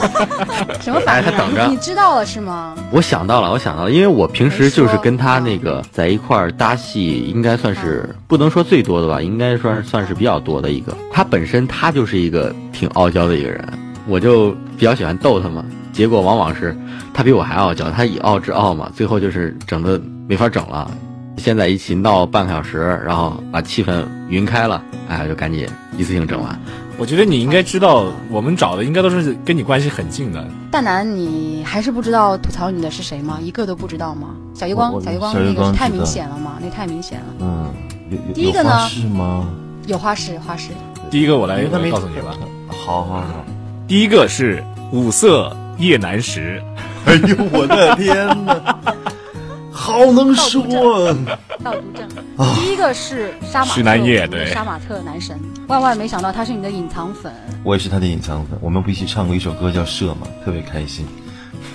[0.81, 1.33] 什么反应、啊？
[1.33, 2.75] 哎等着你知道了是吗？
[2.91, 10.95] 我想到了，我想到了，因为我平时就是跟他那个在一块儿搭戏，应该算是不能说最多的吧，应该算算是比较多的一个。
[11.11, 13.67] 他本身他就是一个挺傲娇的一个人，
[14.09, 15.63] 我就比较喜欢逗他嘛。
[15.93, 16.75] 结果往往是
[17.13, 20.89] 他比我还傲娇，他以傲制傲嘛，最后就是整的没法整了。
[21.37, 25.65] 先在一起闹半个小时，然后把气氛匀开了，哎，就赶紧
[25.97, 26.59] 一次性整完。
[26.97, 30.45] 我觉得你应该知道，我们找的应该都是跟你关系很近的。
[30.69, 33.39] 大南，你还是不知道吐槽你的是谁吗？
[33.41, 34.35] 一个都不知道吗？
[34.53, 37.25] 小月光，小月光那个是太明显了嘛，那太明显了。
[37.39, 37.73] 嗯，
[38.33, 39.47] 第一个呢有花式吗？
[39.87, 40.71] 有花式，花式。
[41.09, 42.37] 第一个我来告诉你吧。
[42.67, 43.45] 好好好。
[43.89, 46.61] 第一个是五色夜难时，
[47.05, 48.77] 哎呦我的天哪，
[49.71, 51.17] 好能说啊！
[51.63, 52.07] 道毒症。
[52.53, 55.39] 第一个是杀马特，是南叶我们的对杀马特男神。
[55.67, 57.33] 万万没想到他是你的隐藏粉，
[57.63, 61.03] 我也是他的隐藏粉，我们不一起唱过一首歌叫《射》吗，特别开心。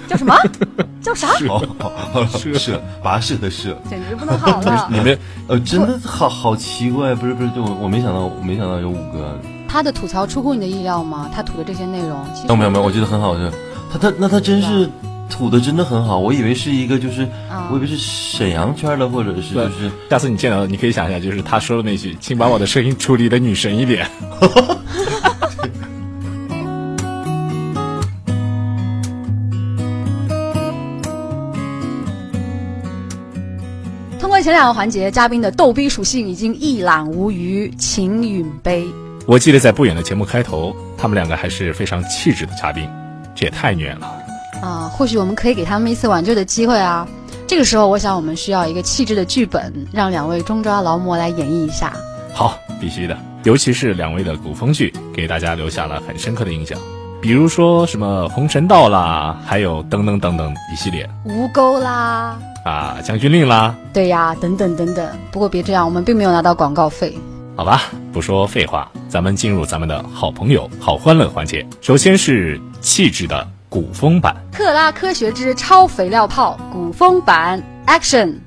[0.06, 0.36] 叫什么？
[1.02, 1.30] 叫啥？
[1.50, 2.24] 哦，
[2.56, 4.88] 射跋涉的射，简直不能好了。
[4.88, 9.36] 你们呃，真的好好奇怪，不是不是，就我我没想到，我没想到有五个。
[9.75, 11.29] 他的吐槽出乎你的意料吗？
[11.35, 13.51] 他吐的这些内容，其实哦，没有没有，我觉得很好笑。
[13.93, 14.89] 他他那他真是
[15.29, 24.09] 吐的真的很好，我以为是一个就是，啊我以为是沈阳圈的，或者是就是下次你见到，你可以想一下，就是他说的那句：“请把我的声音处理的女神一点。
[34.20, 38.87] 通过前两个环节，嘉宾的逗逼属性已经一览无余，请允杯。”
[39.27, 42.87] 我记得在不远的节目开头，他们两个还是非常气质的嘉宾，
[43.35, 44.07] 这也太虐了。
[44.61, 47.09] 啊，或许我们可以给他们一次挽救的机会啊！
[47.47, 51.93] 这个时候，我想我们需要一个气质的剧本，让两位中抓劳模来演绎一下。
[52.35, 56.79] 好，必须的，尤其是两位的古风剧，给大家留下了很深刻的印象。
[57.22, 65.09] 比如说什么《红尘道》啦，还有等等等等一系列吴钩啦，啊，《将军令》啦，对呀，等等等等。
[65.31, 67.16] 不过别这样，我们并没有拿到广告费。
[67.57, 67.82] 好吧，
[68.12, 71.64] 不说废话，咱们进入咱们的好朋友好欢乐环节。
[71.80, 78.38] 首先是气质的古风版，克拉科学之超肥料炮古风版 Action。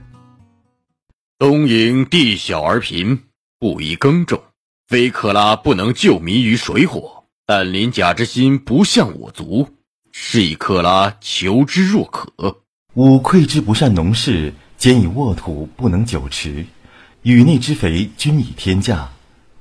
[1.39, 3.17] 东瀛地小而贫，
[3.57, 4.41] 不宜耕种，
[4.89, 9.69] 非克拉不能救民于水火，但鳞甲之心不向我足，
[10.11, 12.29] 是以克拉求之若渴。
[12.95, 16.65] 吾愧之不善农事，兼以沃土不能久持，
[17.27, 19.09] 宇内之肥均以天价，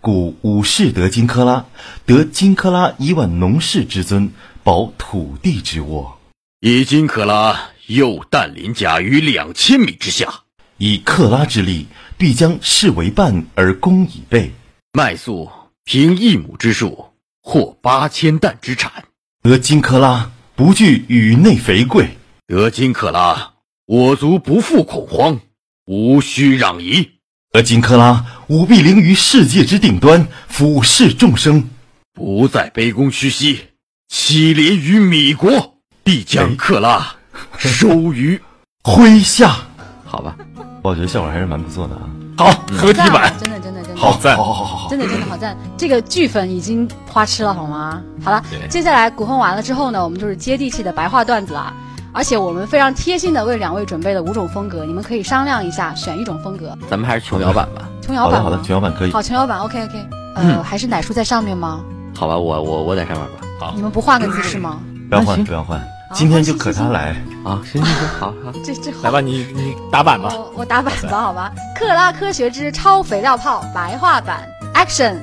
[0.01, 1.67] 故五世得金克拉，
[2.05, 4.31] 得金克拉以挽农事之尊，
[4.63, 6.17] 保土地之沃。
[6.61, 10.43] 以金克拉诱氮鳞甲于两千米之下，
[10.79, 14.53] 以克拉之力，必将士为半而功以倍。
[14.93, 15.51] 麦粟
[15.83, 17.07] 凭一亩之数，
[17.43, 19.07] 获八千担之产。
[19.43, 22.17] 得金克拉，不惧宇内肥贵。
[22.47, 23.55] 得金克拉，
[23.87, 25.41] 我族不复恐慌，
[25.85, 27.11] 无需攘夷。
[27.57, 31.67] 得金克拉，吾必凌于世界之顶端，俯视众生。
[32.13, 33.69] 不再卑躬屈膝，
[34.09, 37.15] 乞怜于米国，必将克拉
[37.57, 38.39] 收于
[38.83, 39.57] 麾下。
[40.05, 40.37] 好吧，
[40.83, 42.03] 我觉得效果还是蛮不错的啊。
[42.37, 44.91] 好，合体版，真的真的真的好赞好，好好好好。
[44.91, 45.57] 真的真的好赞！
[45.79, 48.03] 这个剧粉已经花痴了，好吗？
[48.23, 51.73] 好了，接下来古风完了之后呢，我们就是接地气的白话段子啦。
[52.13, 56.77] 而且我们非常贴心的为两位准备了五种风格，你们可以商量一下，选一种风格。
[56.89, 57.83] 咱们还是琼瑶版吧。
[58.03, 59.13] 琼瑶版好的好的，琼瑶版可以。
[59.13, 60.09] 好，琼瑶版 OK OK。
[60.37, 61.83] 呃，嗯还是奶叔在上面吗？
[62.15, 63.47] 好吧，我我我在上面吧。
[63.59, 64.81] 好你们不换个姿势吗？
[65.09, 65.81] 不要换，不要换，
[66.13, 67.17] 今天就可他来。
[67.45, 68.53] 啊，行行行，好好。
[68.65, 70.31] 这这好来吧，你你打板吧。
[70.33, 71.53] 我我打板吧，好吧。
[71.79, 75.17] 克拉科学之超肥料泡白话版，Action！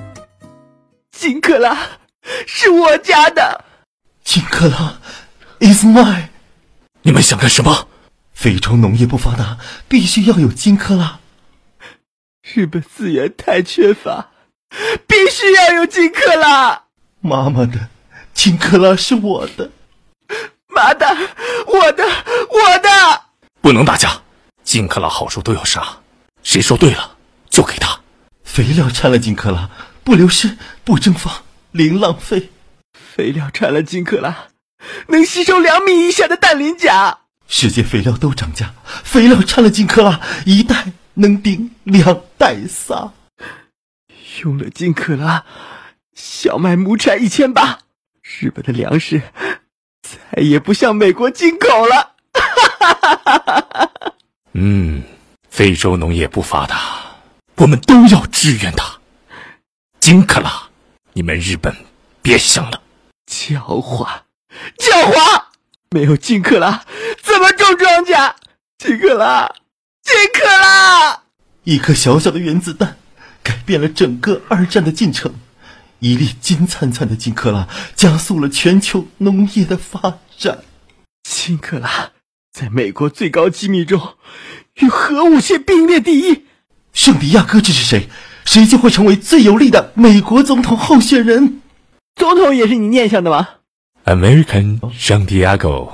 [1.11, 1.77] 金克拉
[2.47, 3.63] 是我家的，
[4.23, 4.93] 金克拉
[5.59, 6.27] ，is mine。
[7.06, 7.89] 你们想干什么？
[8.34, 9.58] 非洲农业不发达，
[9.89, 11.20] 必须要有金克拉。
[12.41, 14.32] 日本资源太缺乏，
[15.06, 16.84] 必须要有金克拉。
[17.20, 17.89] 妈妈的，
[18.34, 19.70] 金克拉是我的。
[20.70, 21.06] 妈的，
[21.68, 22.04] 我的，
[22.49, 23.22] 我的！
[23.60, 24.22] 不能打架，
[24.64, 25.86] 金克拉好处都要杀，
[26.41, 27.18] 谁说对了
[27.49, 27.99] 就给他。
[28.45, 29.70] 肥料掺了金克拉，
[30.06, 32.49] 不流失，不蒸发，零浪费。
[32.93, 34.47] 肥料掺了金克拉，
[35.07, 37.19] 能吸收两米以下的氮磷钾。
[37.47, 38.73] 世界肥料都涨价，
[39.03, 43.13] 肥料掺了金克拉，一袋能顶两袋撒。
[44.41, 45.45] 用了金克拉，
[46.15, 47.79] 小麦亩产一千八，
[48.21, 49.21] 日本的粮食
[50.01, 52.15] 再也不向美国进口了。
[54.53, 55.03] 嗯，
[55.49, 57.17] 非洲农业不发达，
[57.57, 58.99] 我们都要支援他。
[59.99, 60.69] 金克拉，
[61.13, 61.75] 你们日本
[62.21, 62.81] 别想了。
[63.29, 64.07] 狡猾，
[64.78, 65.43] 狡猾！
[65.91, 66.84] 没有金克拉，
[67.22, 68.34] 怎么种庄稼？
[68.78, 69.54] 金克拉，
[70.04, 71.22] 金克拉！
[71.64, 72.97] 一颗小小的原子弹，
[73.43, 75.34] 改变了整个二战的进程。
[75.99, 80.64] 一粒金灿灿的金克拉，加速了全球农业的发展。
[81.24, 82.12] 金克拉
[82.51, 84.16] 在美国最高机密中，
[84.82, 86.45] 与核武器并列第一。
[86.91, 88.10] 圣地亚哥支持谁，
[88.43, 91.62] 谁就会成为最有力的美国总统候选人。
[92.16, 93.47] 总统也是你念想的吗？
[94.06, 95.88] American Santiago。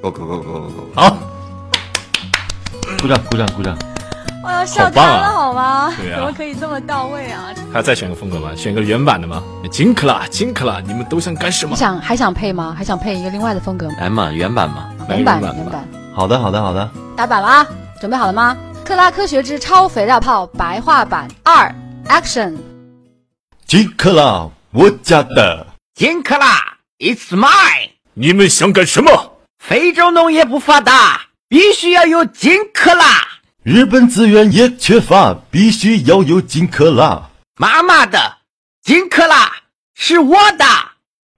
[0.00, 0.88] Go go go go go go！
[0.94, 1.16] 好，
[3.00, 3.76] 鼓掌鼓掌鼓掌！
[4.42, 5.92] 我要笑好棒啊瘫了，好吗？
[5.98, 7.52] 对啊怎么可以这么到位啊？
[7.70, 8.52] 还要再选个风格吗？
[8.56, 9.42] 选个原版的吗？
[9.70, 11.78] 金克拉，金克拉，你们都想干什么你？
[11.78, 12.74] 想还想配吗？
[12.76, 13.96] 还想配一个另外的风格吗？
[14.00, 14.88] 来嘛，原版嘛。
[15.10, 17.66] 原版原版原版，好的好的好的，打板了啊！
[18.00, 18.56] 准备好了吗？
[18.82, 21.72] 克拉科学之超肥料炮白话版二
[22.08, 22.56] ，Action！
[23.66, 25.66] 金克拉，我家的。
[25.94, 26.46] 金克拉
[27.02, 27.90] ，It's mine！
[28.14, 29.38] 你们想干什么？
[29.58, 33.26] 非洲农业不发达，必须要有金克拉。
[33.64, 37.28] 日本资源也缺乏，必须要有金克拉。
[37.56, 38.38] 妈妈的，
[38.84, 39.52] 金克拉
[39.94, 40.64] 是我的。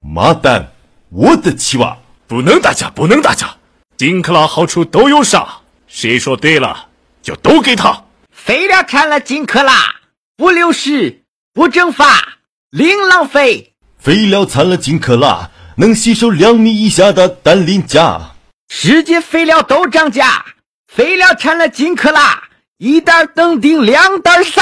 [0.00, 0.70] 妈蛋，
[1.10, 1.98] 我的期望。
[2.26, 3.54] 不能打架，不能打架。
[3.96, 5.60] 金克拉好处都有啥？
[5.86, 6.88] 谁说对了
[7.22, 8.04] 就都给他。
[8.30, 9.94] 肥料掺了金克拉，
[10.36, 12.38] 不流失，不蒸发，
[12.70, 13.73] 零浪费。
[14.04, 18.34] 肥料掺了金克拉，能吸收两米以下的氮磷钾。
[18.68, 20.44] 世界肥料都涨价，
[20.86, 22.38] 肥料掺了金克拉，
[22.76, 24.60] 一袋登顶两袋撒。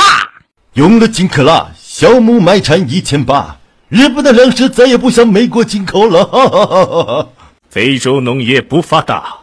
[0.75, 3.57] 用了金克拉，小亩麦产一千八。
[3.89, 6.25] 日本的粮食再也不向美国进口了。
[6.25, 7.29] 哈哈哈哈哈！
[7.69, 9.39] 非洲农业不发达，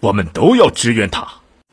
[0.00, 1.24] 我们都要支援他。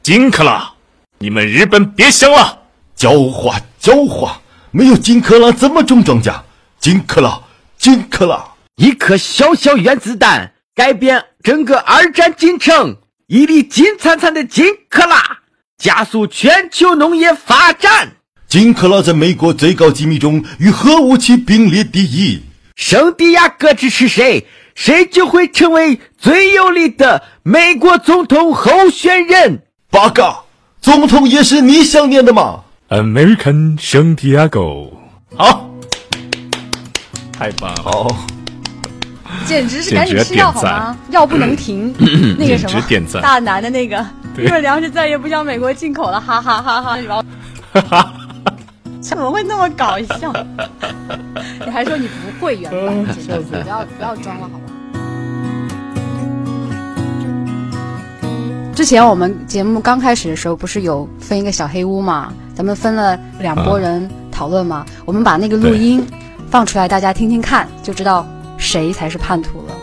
[0.04, 0.72] 金克拉，
[1.18, 2.60] 你们日本别想了。
[2.96, 4.34] 狡猾，狡猾！
[4.70, 6.40] 没有金克拉怎么种庄稼？
[6.80, 7.42] 金克拉，
[7.82, 8.46] 金克拉！
[8.76, 15.40] 一颗小小原子弹改变整个二战进程，一粒金灿灿的金克拉
[15.80, 18.12] 加速全球农业发展。
[18.48, 22.44] 金克拉在美国最高机密中与核武器并列第一。
[22.76, 29.64] 圣地亚哥支持谁，谁就会成为最有力的美国总统候选人。
[29.90, 30.44] 八嘎，
[30.80, 34.92] 总统也是你想念的吗？American San Diego，
[35.36, 35.70] 好，
[37.42, 37.82] 太棒了！
[37.86, 38.16] 哦，
[39.48, 40.98] 简直是简直赶紧吃药点赞好吗？
[41.10, 41.92] 药不能停，
[42.38, 43.98] 那个什么点赞大南的那个，
[44.38, 46.98] 日本粮食再也不向美国进口了，哈哈哈哈！
[47.00, 47.18] 然
[47.89, 48.08] 后
[49.02, 50.32] 怎么会那么搞笑？
[51.66, 54.66] 你还说你不会原版，真的不要不要装了好吗？
[58.76, 62.32] 之前我们节目刚开始的时候，不是有分一个小黑屋嘛？
[62.54, 64.86] 咱们分了两拨人讨论嘛。
[65.06, 66.06] 我们把那个录音
[66.52, 68.28] 放出来，大家听听看，就知道
[68.58, 69.76] 谁才是叛徒了。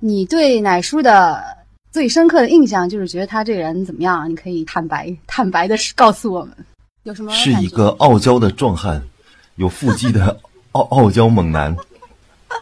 [0.00, 1.40] 你对奶叔的
[1.92, 4.28] 最深刻的印象就是觉得他这个人怎么样？
[4.28, 6.52] 你可以坦白坦白的告诉我们，
[7.04, 9.00] 有什么是一个傲娇的壮汉，
[9.54, 10.36] 有腹肌的
[10.72, 11.74] 傲 傲娇猛男，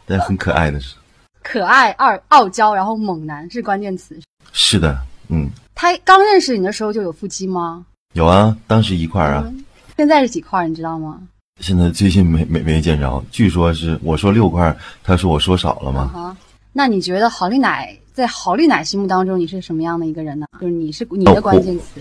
[0.04, 0.94] 但很可爱的是。
[1.42, 4.14] 可爱、二傲娇，然后猛男是关键词。
[4.52, 4.98] 是的，
[5.28, 7.86] 嗯，他刚认识你的时候就有腹肌吗？
[8.12, 9.50] 有啊，当时一块儿啊，
[9.96, 10.68] 现在是几块儿？
[10.68, 11.20] 你知道吗？
[11.60, 16.10] 现在最近没没没见着，据说是我说六块儿，他说我说少了啊吗？
[16.12, 16.36] 哈，
[16.72, 20.46] 那你觉得郝丽乃在郝丽乃心目当中你是什么样的一个人呢？
[20.60, 22.00] 就是你是你的关键词、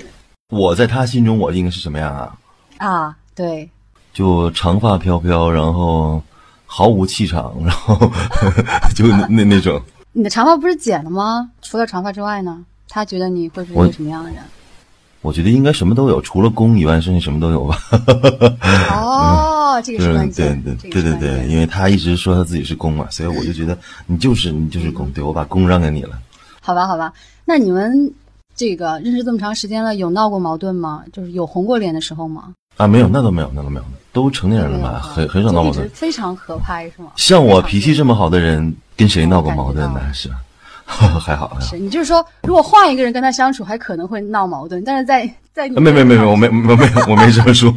[0.50, 2.36] 我在他心中我应该是什么样啊？
[2.78, 3.18] 啊？
[3.36, 3.70] 对，
[4.12, 6.22] 就长发飘飘，然后
[6.66, 7.96] 毫无气场， 然后
[8.96, 9.80] 就那那那种。
[10.14, 11.52] 你的长发不是剪了吗？
[11.62, 12.66] 除了长发之外呢？
[12.90, 14.40] 他觉得你会是一个什么样的人？
[15.24, 17.80] 我觉得应该什么都有，除了攻以外，剩下什么都有吧。
[18.92, 26.20] 哦， 这个是对关键，对对对对，键因为他一直说他自己是攻嘛，所以我就觉得你就是你就是攻，对我把攻让给你了。
[26.62, 27.12] 好吧，好吧。
[27.46, 28.14] 那你们
[28.56, 31.02] 这个认识这么长时间了，有闹过矛盾吗？
[31.14, 32.54] 就是有红过脸的时候吗？
[32.76, 35.88] 啊，没有，那都没有，那都没有，都成年人了嘛，很很少闹矛盾。
[35.90, 37.12] 非常合拍是吗？
[37.16, 40.02] 像我脾气这么好的人，跟谁闹过矛盾呢？
[40.14, 40.36] 是吧？
[41.00, 41.60] 还好还好。
[41.60, 47.70] 是你就是说，如果换一个人跟他相处，还可能会闹矛盾，但是在在你没没没没，我没没没 我没这么说。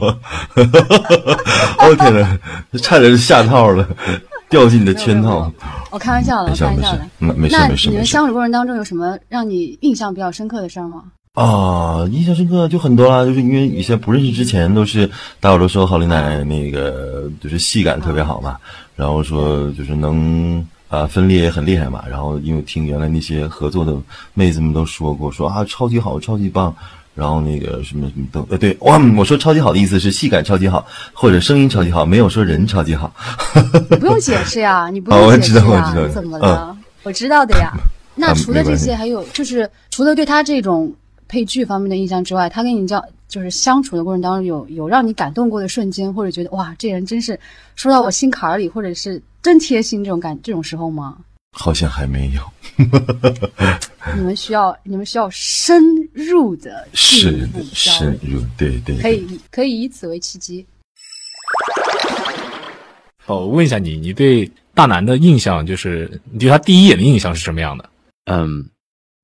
[1.78, 2.38] 哦天哪，
[2.78, 3.86] 差点就下套了，
[4.48, 5.50] 掉进你的圈套。
[5.90, 8.04] 我开玩笑的，没事没事我开玩笑的。，嗯没事那你们没事没事。
[8.04, 11.02] 相处过程当中有什么让你印象比较深刻的事儿吗？
[11.34, 15.08] 啊，印象深刻就很多啦，就是因为以前不认识之前都是
[15.38, 18.56] 大伙都说郝丽奶那个就是戏感特别好嘛，
[18.96, 23.97] 然后说就是能啊分裂也很厉害嘛，然后因为听原来那些合作的
[24.34, 26.74] 妹子们都说过，说啊超级好，超级棒。
[27.14, 33.11] 然后那个什么什么都呃对哇，我说超级好的意思是戏感超级好，或者声音超级好，没有说人超级好。
[33.89, 36.76] 你不用解 释呀，你不用解释呀道我知道，怎么了？
[37.05, 37.72] 我知道的呀。
[38.14, 40.93] 那啊除了这些，还有就是除了对他这种
[41.26, 47.39] 配剧方面的印象之外，他跟你这样就是相处的过程当中有有让你感动过的瞬间，或者觉得哇，这人真是
[47.74, 51.18] 说到我心坎儿里，或者是真贴心这种感这种时候吗？
[51.59, 52.43] 好像还没有，
[54.14, 58.99] 你们需要你们需要深入的是深流入，对对。
[59.01, 60.66] 可以可以以此为契机。
[63.24, 67.89] 哦，我问一下你，你对大南的印象就是你对他第一眼的印象是什么样的？
[68.27, 68.68] 嗯，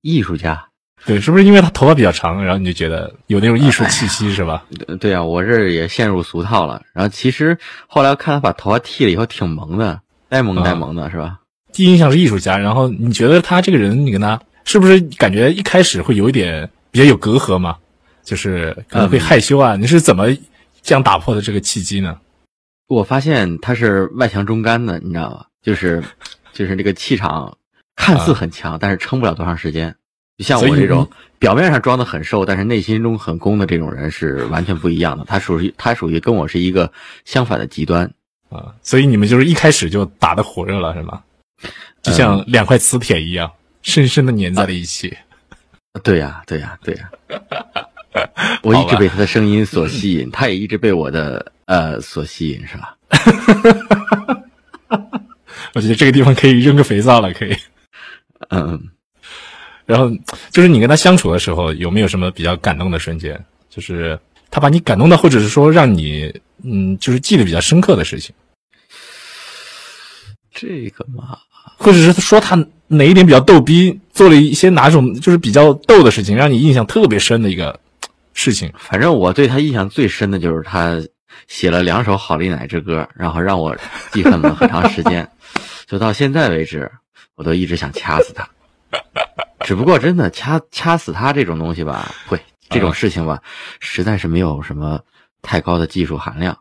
[0.01, 0.67] 艺术家。
[1.05, 4.65] 对，是不是因为他头发比较长，然后你就觉得有那种艺术气息，是吧？
[4.87, 6.83] 对对啊，我这也陷入俗套了。
[6.93, 11.41] 然后其实后来看他把头发剃了以后，挺萌的，呆萌呆萌的，是吧？
[11.73, 17.77] 第一印象是艺术家，然后你觉得他这个人，你跟他是不是感觉一开始会有一点比较有隔阂吗？
[18.23, 19.75] 就是可能会害羞啊？
[19.75, 20.29] 你是怎么
[20.83, 22.17] 这样打破的这个契机呢？
[22.87, 25.47] 我发现他是外强中干的，你知道吧？
[25.63, 26.05] 就是
[26.53, 27.57] 就是这个气场
[27.97, 29.97] 看似很强，但是撑不了多长时间。
[30.43, 35.25] 就像我这种表面上装的很瘦，但是内心中很攻的这种人是完全不一样的。
[35.25, 36.93] 他属于他属于跟我是一个
[37.25, 38.11] 相反的极端。
[38.49, 41.23] 啊，所以你们就是一开始就打得火热了，是吗？
[42.03, 45.17] 就像两块磁铁一样，深深的粘在了一起。
[46.03, 47.11] 对呀、对呀、对呀、
[48.63, 52.95] 我一直被他的声音所吸引，他也一直被我的呃所吸引，是吧？
[55.73, 57.57] 我觉得这个地方可以扔个肥皂了，可以。
[58.51, 58.79] 嗯，
[59.93, 60.11] 然后
[60.51, 63.39] 就是你跟他相处的时候，有没有什么比较感动的瞬间？
[63.69, 64.19] 就是
[64.51, 66.33] 他把你感动到，或者是说让你
[66.65, 68.35] 嗯，就是记得比较深刻的事情，
[70.51, 71.37] 这个嘛，
[71.77, 77.79] 或者是说他哪一点比较逗逼，做了一些哪种就是比较逗的事情，让你印象特别深的一个
[78.33, 78.73] 事情。
[78.79, 80.99] 反正我对他印象最深的就是他
[81.49, 83.77] 写了两首《好利奶之歌》，然后让我
[84.11, 85.29] 记恨了很长时间，
[85.87, 86.91] 就到现在为止，
[87.35, 88.49] 我都一直想掐死他。
[89.65, 93.41] 只不过真的掐掐死他这种东西吧，会这种事情吧，
[93.81, 95.01] 实在是没有什么
[95.41, 96.57] 太高的技术含量。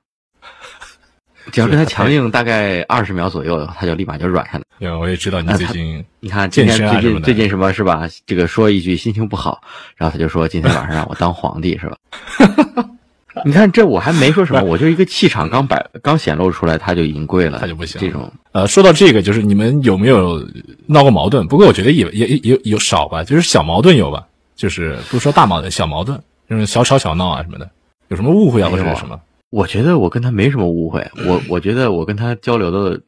[1.52, 4.64] 只要跟他强硬大概二十秒左右，他就立马就软下来。
[4.78, 8.04] 对，我也知道你最近你看今天最近最近什么是吧？
[8.28, 9.60] 这个说一句心情不好，
[9.98, 11.98] 然后他就说今天晚上让我当皇帝是吧？
[13.46, 20.46] 你看这我还没说什么，我就一个气场刚摆刚显露出来，他就已经跪了，他就不行这种呃，说到这个，就是你们有没有
[20.86, 21.48] 闹过矛盾？
[21.48, 24.26] 不过我觉得也也也有有少吧，就是小矛盾有吧，
[24.56, 27.70] 就是不说大矛盾，小矛盾，那种小吵小闹啊什么的，
[28.10, 29.20] 有什么误会啊或者是什么？
[29.50, 33.00] 我觉得我跟他没什么误会，我我觉得我跟他交流的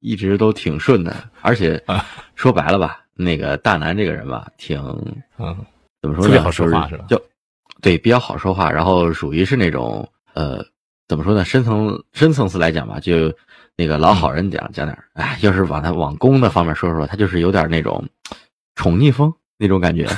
[0.00, 2.04] 一直都挺顺的，而且啊
[2.34, 4.78] 说白了吧，那个大南这个人吧，挺
[5.38, 5.56] 嗯，
[6.02, 6.28] 怎么说呢？
[6.28, 7.04] 特别好说话就是吧？
[7.08, 7.22] 就
[7.84, 10.64] 对，比较好说话，然后属于是那种呃，
[11.06, 11.44] 怎么说呢？
[11.44, 13.30] 深层深层次来讲吧，就
[13.76, 18.02] 那个老好人讲讲点儿，哎，要是往他往公的方面说说，他就是有点那种
[18.74, 20.08] 宠溺风那种感觉。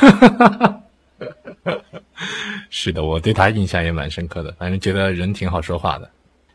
[2.71, 6.09] 是的，我对他印象也蛮深刻的，反正觉得人挺好说话的。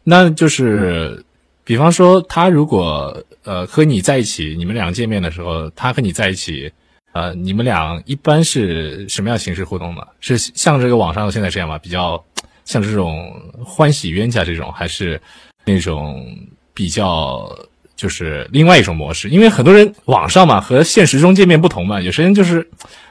[0.04, 1.22] 那就是，
[1.66, 6.72] 比方说他如果呃和你在一起，你们俩见面的时候，他和你在一起，
[7.14, 10.02] 呃，你们俩一般是什么样形式互动呢？
[10.20, 11.78] 是像这个网上现在这样吗？
[11.78, 12.24] 比较
[12.66, 13.34] 像这种
[13.64, 15.22] 欢喜冤家这种，还是
[15.66, 16.26] 那种
[16.74, 17.54] 比较
[17.96, 22.68] 就是另外一种模式，因为很多人网上嘛和现实中见面不同嘛，有些人就是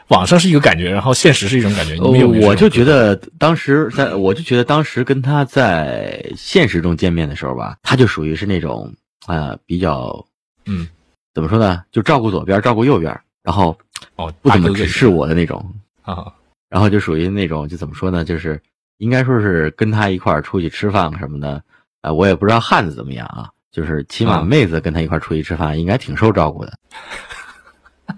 [0.09, 1.95] 网上是一个感觉，然后现实是一种感觉。
[1.95, 8.93] 你们有没有这种呃我就觉得当时在，我就觉得当时跟他在现实中见面的时候吧，他就属于是那种
[9.27, 10.25] 呃比较
[10.67, 10.89] 嗯，
[11.35, 13.77] 怎么说呢，就照顾左边，照顾右边，然后
[14.17, 15.65] 哦不怎么直视我的那种，
[16.03, 16.33] 啊，
[16.69, 18.61] 然后就属于那种就怎么说呢，就是
[18.99, 21.63] 应该说是跟他一块儿出去吃饭什么的，
[22.03, 24.43] 呃，我也不知道汉子怎么样啊，就是起码啊。
[24.43, 26.73] 妹子跟他一块儿出去吃饭，应该挺受照顾的。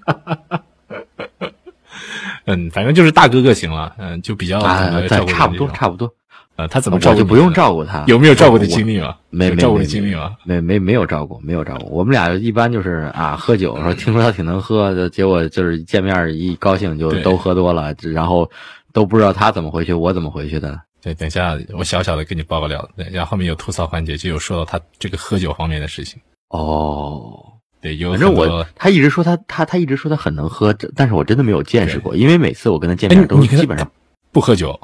[2.44, 6.12] 嗯，反正就是大哥哥行了，嗯，就比较懂啊差不多差不多。
[6.56, 8.04] 呃，他怎么照顾我就不用照顾他？
[8.06, 9.16] 有没有照顾的经历吗？
[9.30, 10.36] 没没有照顾的没经历吗？
[10.44, 11.88] 没没没有照顾，没有照顾。
[11.90, 18.48] 我们俩一般就是啊，喝酒说听说他挺能喝，的结果就是见面一高兴就都喝多了，然后
[18.92, 20.78] 都不知道他怎么回去，我怎么回去的。
[21.02, 26.20] 对，等一下我小小的跟你爆个料，对，然后后面有吐槽环节，就有说到他这个喝酒方面的事情。
[26.50, 27.42] 哦，
[27.80, 33.90] 对，有反正我他一直说他他他一直说他很能喝，但是我真的没有见识过，因为每次我跟他见面都基本上
[34.30, 34.78] 不喝酒，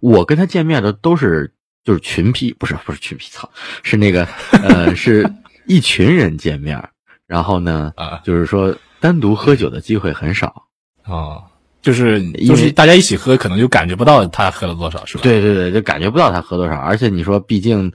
[0.00, 1.52] 我跟他见面的都是
[1.84, 3.48] 就是群批，不是不是群批，操，
[3.82, 4.26] 是那个
[4.62, 5.30] 呃是
[5.66, 6.82] 一群人见面，
[7.26, 10.64] 然后呢啊就是说单独喝酒的机会很少。
[11.04, 11.42] 哦，
[11.80, 15.22] 就是因为就是大家一起喝，可能就感觉不到他喝了多少，是吧？
[15.22, 17.90] 对对对，就感觉不到他喝多少，而且你说，毕竟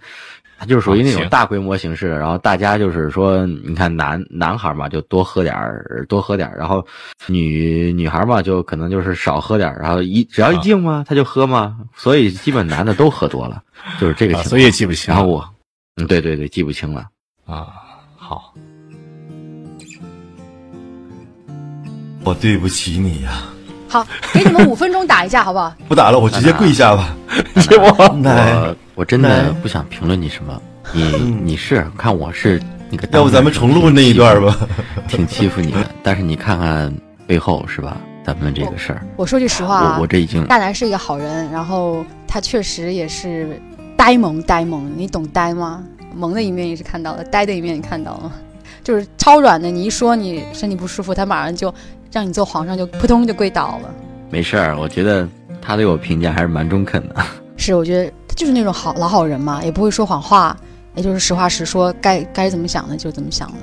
[0.64, 6.86] 他就是属于那种大规模形式，然后大家就是说，你看男男孩嘛，就多喝点儿，多喝点儿，然后
[7.28, 13.62] 女女孩嘛，就可能就是少喝点儿，然后一只要一敬嘛，他就喝嘛，所以基本男的都喝多了，
[14.00, 14.46] 就是这个情况。
[14.46, 15.14] 啊所以也记不清。
[15.14, 15.46] 然后我，
[15.98, 17.06] 嗯，对对对，记不清了。
[17.46, 17.68] 啊，
[18.16, 18.54] 好，
[22.24, 23.44] 我对不起你呀、
[23.94, 25.72] 好，给你们五分钟打一架，好不好？
[25.88, 27.16] 不打了，我直接跪下吧。
[28.18, 30.60] 奶 我我真的不想评论你什么，
[30.92, 31.04] 你
[31.44, 34.68] 你是看我是那个，要不咱们重录那一段吧？
[35.08, 36.92] 挺欺负你的，但是你看看
[37.28, 37.96] 背后是吧？
[38.26, 43.62] 咱们这个事儿，我说句实话啊，我我这已经大南是一个好人，然后他确实也是
[43.96, 45.84] 呆萌呆萌，你懂呆吗？
[46.16, 48.32] 萌的一面也是看到了，呆的一面你看到了，
[48.84, 49.72] 就是超软的。
[49.72, 51.74] 你一说你身体不舒服，他马上就
[52.12, 53.94] 让你做皇上，就扑通就跪倒了。
[54.30, 54.78] 没事儿。
[54.78, 55.28] 我觉得
[55.62, 57.16] 他对我评价还是蛮中肯的。
[57.58, 60.56] 是，我觉得他就是那种好老好人嘛，也不会说谎话，
[60.96, 63.56] 也就是实话实说，该该怎么想的就怎么想的。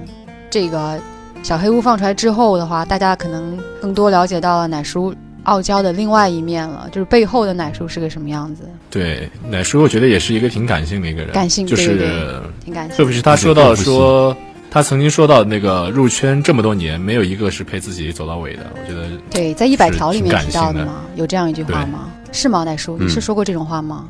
[0.48, 0.98] 这个
[1.42, 5.14] 小黑屋放出来之后的话，大家可能更多了解到了奶叔
[5.44, 12.96] 傲娇的另外一面了，就是背后的奶叔是个什么样子，对，奶叔我觉得也是一个挺感性的一个人，感性就是对对对挺感性。
[12.96, 14.36] 特别是他说到说，
[14.70, 18.70] 他曾经说到那个入圈这么多年，没有一个是陪自己走到尾的。
[18.80, 21.02] 我觉得对，在一百条里面提到的吗？
[21.16, 22.08] 有这样一句话吗？
[22.30, 22.96] 是吗，奶叔？
[22.96, 24.04] 你是嗯说过这种话吗？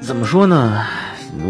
[0.00, 0.82] 怎么说呢？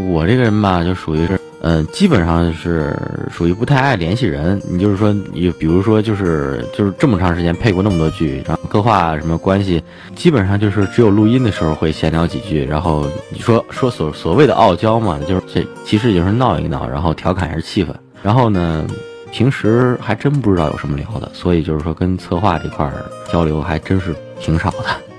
[0.09, 2.97] 我这个人吧，就属于是，呃，基本上是
[3.31, 4.61] 属于不太爱联系人。
[4.69, 9.81] 你就是说，你比如说，就是就是这么长时间配过那么多剧，然后刻画什么关系，
[10.17, 12.65] 基本上就是只有录音的时候会闲聊几句。
[12.65, 17.91] 然后你说说所所谓的傲娇嘛，就是这其实也就是闹一闹，然后调侃一下气氛。
[18.27, 18.85] 然后呢，
[19.31, 24.79] 平时还真不知道有什么聊的，所以就是说跟策划这块儿交流还真是挺少的。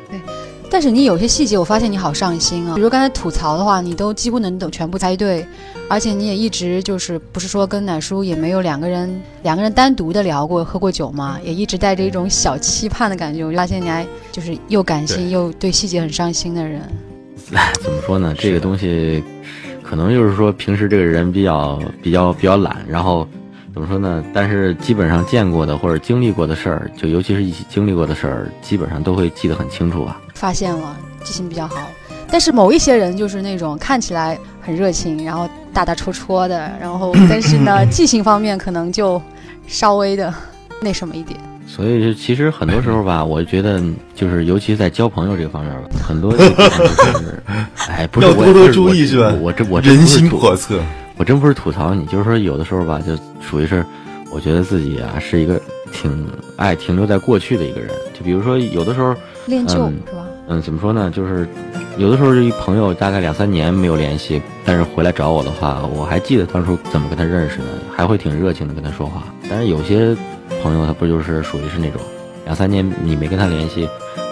[0.10, 0.20] 对
[0.70, 2.76] 但是你有些细节，我发现你好上心啊。
[2.76, 5.48] 比如刚才吐槽的话，你都几乎能等全部猜对，
[5.88, 13.46] 而且你也一直就是不是说跟奶叔也没有两个人两个人单独的聊过喝过酒嘛，也一直带着一种小期盼的感觉。
[13.46, 16.82] 我就发现你还就是又感性对又对细节很上心的人。
[17.82, 18.36] 怎么说呢？
[18.38, 19.24] 这个东西，
[19.90, 23.28] 可能就是说平时这个人比较比较比较懒，然后
[23.74, 24.24] 怎么说呢？
[24.34, 30.20] 但是基本上见过的或者经历过的事儿，就尤其是一起经历过的事儿，基本上都会记得很清楚吧。
[30.34, 31.78] 发现了，记性比较好。
[32.30, 39.22] 但是某一些人就是那种看起来很热情，然后大大戳戳的，然后但是呢， 记性方面可能就
[39.68, 40.34] 稍微的
[40.82, 41.40] 那什么一点。
[41.68, 43.80] 所以就其实很多时候吧， 我觉得
[44.16, 47.44] 就是尤其在交朋友这个方面吧，很多 就是，
[47.90, 50.80] 哎，不是要多多注意是吧我这我真人心不是吐叵测。
[51.18, 53.84] 我真不是吐槽你，就是说有的时候吧，就属于是，
[54.32, 55.60] 我觉得自己啊是一个
[55.92, 57.90] 挺爱停留在过去的一个人。
[58.14, 59.16] 就比如说有的时候，
[59.48, 60.26] 恋旧、嗯是吧？
[60.48, 61.12] 嗯，怎么说呢？
[61.12, 61.48] 就是
[61.98, 69.24] 有的时候这一朋友大概两三年没有联系，但是回来找我的话，我还记得当初怎么跟他认识的，还会挺热情的跟他说话。
[69.50, 70.16] 但是有些
[70.62, 72.02] 朋友他不就是属于是那种
[72.46, 73.88] 两三年你没跟他联系，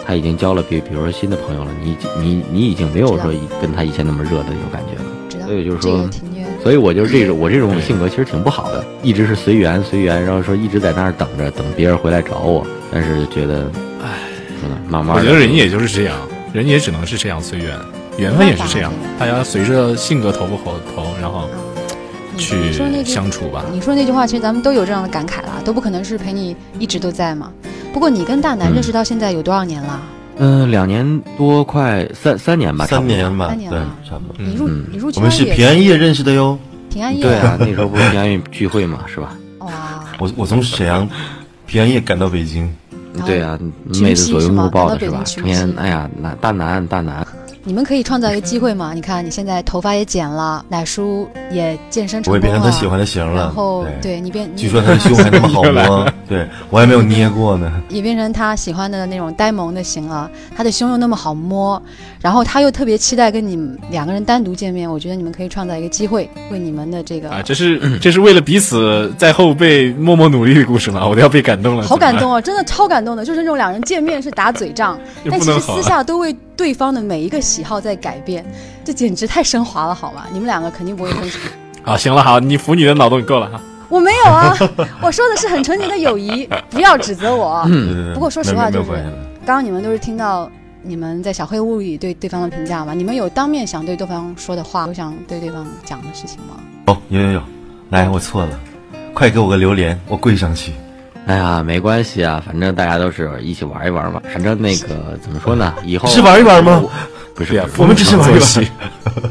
[0.05, 5.05] 他已经交了比比如说新的朋友了，你已经你你已经没有说跟他以前那么热的那种感觉了。
[5.29, 6.09] 知道所以就是说。
[6.63, 13.69] 所以我就是这种我这种性格其实挺不好的，一直是随缘随缘，然后说一直在那儿等着等别人回来找我，但是觉得，
[14.01, 14.09] 唉，
[14.59, 16.17] 说呢，慢慢，我觉得人也就是这样，
[16.53, 17.77] 人也只能是这样随缘，
[18.17, 21.47] 缘分也是这样，大家随着性格投不投投，然后
[22.37, 23.63] 去相处吧。
[23.71, 27.51] 你说那句话，其实咱们都有这样的感慨了，都不可能是陪你一直都在嘛。
[27.93, 30.01] 不过你跟大南嗯认识到现在有多少年了？
[30.37, 34.35] 嗯、两年多，快三三年吧，三年吧，对三年了，差不多。
[34.37, 36.57] 你入嗯你入我们是平安夜认识的哟。
[36.89, 39.35] 平安夜对啊， 那时候不是平安夜聚会嘛，是吧？
[39.59, 41.07] 哇，我我从沈阳
[41.65, 42.69] 平安夜赶到北京，
[43.25, 43.57] 对啊，
[44.01, 45.23] 妹子左拥右抱的是吧？
[45.23, 47.25] 成天哎呀，南大南大南，
[47.67, 48.93] 你们可以创造一个机会嘛？
[48.93, 53.41] 你看你现在头发也剪了，奶叔也健身成我也功了，变成他喜欢的型了。
[53.41, 57.81] 然后对，对你变， 据说他的胸还那么好摸，对我还没有捏过呢。
[57.89, 60.29] 也变成他喜欢的那种呆萌的型了。
[60.55, 61.81] 他的胸又那么好摸，
[62.21, 64.87] 然后他又特别期待跟你们两个人单独见面。
[64.87, 71.03] 我觉得你们可以创造一个机会，为你们的这个啊，这是 这是为了彼此在后背默默努力的故事吗？
[71.07, 72.37] 我都要被感动了，好感动啊！
[72.37, 74.99] 哦，真的超感动的，就是那种两人见面是打嘴仗，
[75.31, 78.45] 但其实私下都为对方的每一个喜好在改变，
[78.83, 80.25] 这简直太升华了，好吗？
[80.31, 81.39] 你们两个肯定不会分手。
[81.83, 83.61] 好， 行了，好，你服你的脑洞够了哈。
[83.87, 84.55] 我没有啊，
[85.01, 87.63] 我说的是很纯洁的友谊， 不要指责我。
[87.67, 88.89] 对对对不过说实话，就是。
[89.45, 90.49] 刚刚你们都是听到
[90.81, 92.95] 你们在小黑屋里对对方的评价吗？
[92.95, 96.55] 你们有当面想对对方说的话，有想对对方讲的事情吗？
[96.87, 97.41] 哦，有有有，
[97.91, 98.59] 来，我错了，
[99.13, 100.73] 快给我个榴莲，我跪上去。
[101.25, 104.21] 哎呀，没关系啊，反正大家都是一起玩一玩嘛。
[104.31, 105.73] 反正那个怎么说呢？
[105.83, 106.83] 以后是玩一玩吗？
[107.33, 108.71] 不是，呀不是我们只是玩一玩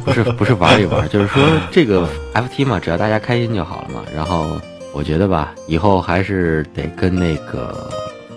[0.05, 4.03] 不是不是玩一玩，就是说这个 FT 嘛，只要大家开心就好了嘛。
[4.15, 4.59] 然后
[4.93, 7.89] 我觉得吧，以后还是得跟那个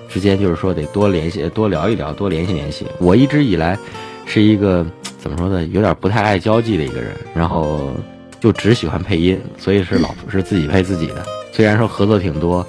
[0.07, 2.85] 之间，就是说得多联系、多聊一聊、多联系联系。
[2.99, 3.77] 我一直以来
[4.25, 4.85] 是一个
[5.19, 7.91] 怎么说呢，有点不太爱交际的一个人，然后
[8.39, 11.25] 就只喜欢配音，所以是老是自己配自己的。
[11.51, 12.65] 虽然说合作挺多，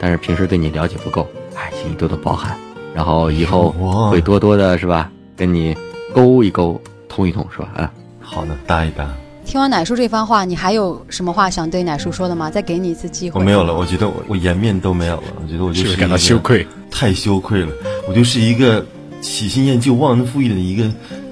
[0.00, 2.56] 但是平时对你了解不够，哎，请你多多包涵。
[2.94, 5.76] 然后以后哇会多多的是吧，跟你
[6.14, 7.68] 勾一勾、通一通是吧？
[7.76, 7.92] 啊。
[8.18, 9.08] 好的，搭一搭。
[9.44, 12.48] 听完奶叔这番话，你还有什么话想对奶叔说的吗？
[12.48, 13.38] 再给你一次机会。
[13.40, 16.66] 我没有了，我觉得我我颜面都没有了，我觉得我就是是感到羞愧？
[16.90, 17.68] 太羞愧了，
[18.08, 18.84] 我就是一个
[19.20, 20.84] 喜新厌旧、忘恩负义的一个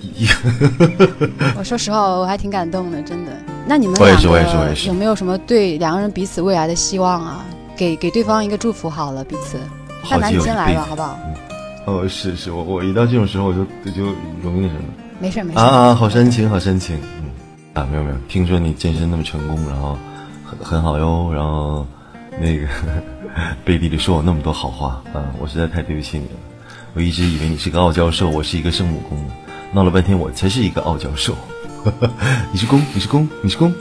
[0.02, 1.18] 一个。
[1.56, 3.32] 我说实话，我还挺感动的，真的。
[3.66, 7.44] 那你们两我也是我也是我也是个有没有什么对两个人彼此未来的希望啊？
[7.78, 9.56] 给给对方一个祝福好了，彼此。
[10.02, 11.18] 好大南，你先来吧，好不好？
[11.86, 14.02] 哦，是是，我我一到这种时候我就我就
[14.42, 14.82] 容易那什么。
[15.20, 15.58] 没事没事。
[15.60, 16.98] 啊啊，好煽情，好煽情。
[17.22, 17.30] 嗯，
[17.74, 19.96] 啊，没有没有，听说你健身那么成功，然后
[20.44, 21.86] 很很好哟，然后
[22.40, 22.66] 那个
[23.64, 26.32] 背地里说我那么多好话啊，我实在太对不起你了。
[26.94, 29.24] 我一直以为你是个傲娇兽，我是一个圣母公，
[29.72, 31.34] 闹了半天我才是一个傲娇兽。
[32.50, 33.72] 你是公，你是公，你是公。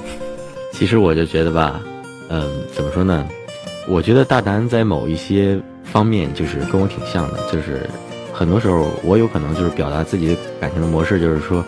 [0.72, 1.80] 其实我就觉得吧，
[2.30, 3.28] 嗯，怎么说呢？
[3.88, 7.90] 我觉得大南在某一些方面就是跟我挺像的，就是
[8.34, 11.64] 很多时候我有可能就是表达自己的感情的模式，就是说，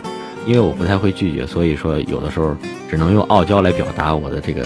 [0.46, 2.56] 因为我不太会拒绝，所以说有的时候
[2.90, 4.66] 只能用傲娇来表达我的这个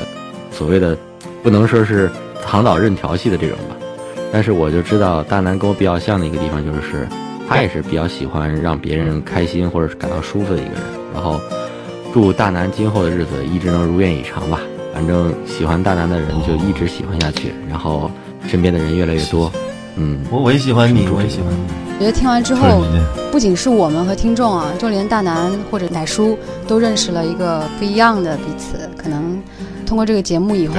[0.51, 0.97] 所谓的，
[1.43, 2.09] 不能说是
[2.43, 3.75] 躺倒任调戏的这种吧。
[4.31, 7.07] 但是我就知道大南跟我比较像的一个地方，就是
[7.47, 10.81] 他也是比较喜欢让别人开心或者是感到舒服的一个人。
[11.13, 11.39] 然后
[12.11, 14.59] 祝大南今后的日子一直能如愿以偿吧。
[14.93, 18.11] 反正喜欢大南的人就一直喜欢下去，然后
[18.47, 19.51] 身边的人越来越多。
[19.95, 21.57] 嗯，我我也喜欢你，我也喜欢你。
[21.95, 22.83] 我觉得听完之后
[23.31, 26.37] 不仅是我们和听众啊，就连大南或者奶叔
[26.67, 28.89] 都认识了一个不一样的彼此。
[28.97, 29.41] 可能
[29.85, 30.75] 通过这个节目以后，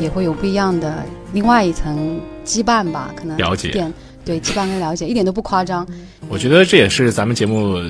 [0.00, 1.02] 也会有不一样的
[1.32, 3.10] 另外一层羁绊吧。
[3.16, 3.92] 可能了解一点
[4.24, 5.86] 对羁绊跟了解，一点都不夸张。
[6.28, 7.80] 我觉得这也是咱们节目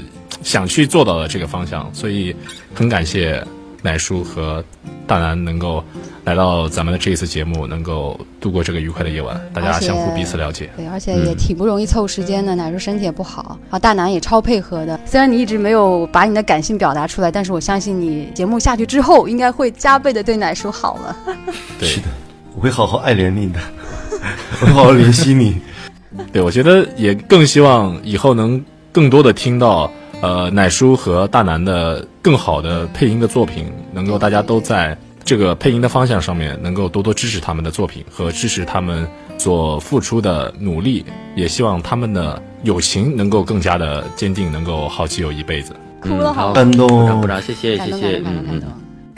[0.43, 2.35] 想去做到的这个方向，所以
[2.73, 3.45] 很感谢
[3.83, 4.63] 奶叔和
[5.07, 5.83] 大南能够
[6.25, 10.69] 来到咱们的这一次节目，能够度过这个愉快的夜晚，大家相互彼此了解。
[10.77, 12.55] 对，而且也挺不容易凑时间的。
[12.55, 14.99] 奶叔身体也不好，啊，大南也超配合的。
[15.07, 21.17] 虽然你一直没有把你的感性表达出来，但是我相信你节目下去之后，应该会加倍的对奶叔好了。
[21.79, 22.09] 对是的，
[22.57, 23.61] 我会好好爱怜你的，
[24.61, 25.57] 我会好好怜惜你。
[26.33, 29.91] 对，我觉得也更希望以后能更多的听到
[30.21, 41.05] 呃奶叔和大南的更好的配音的作品，能够大家都在这个配音的方向上面能够多多支持他们的作品和支持他们所付出的努力，
[41.37, 45.75] 也希望他们的友情能够更加的坚定，能够好基友一辈子。
[46.01, 48.71] 哭了好好，感动鼓掌鼓掌，谢谢感动谢谢，感动感动感嗯嗯动。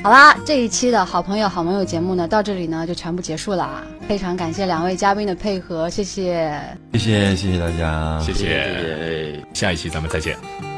[0.03, 3.85] 好啦，这一期的好朋友好朋友节目呢，到这里呢就全部结束了。
[4.09, 6.59] 非常感谢两位嘉宾的配合，谢谢。
[6.95, 9.45] 谢谢谢谢大家，谢谢，谢谢。
[9.53, 10.70] 下一期咱们再见。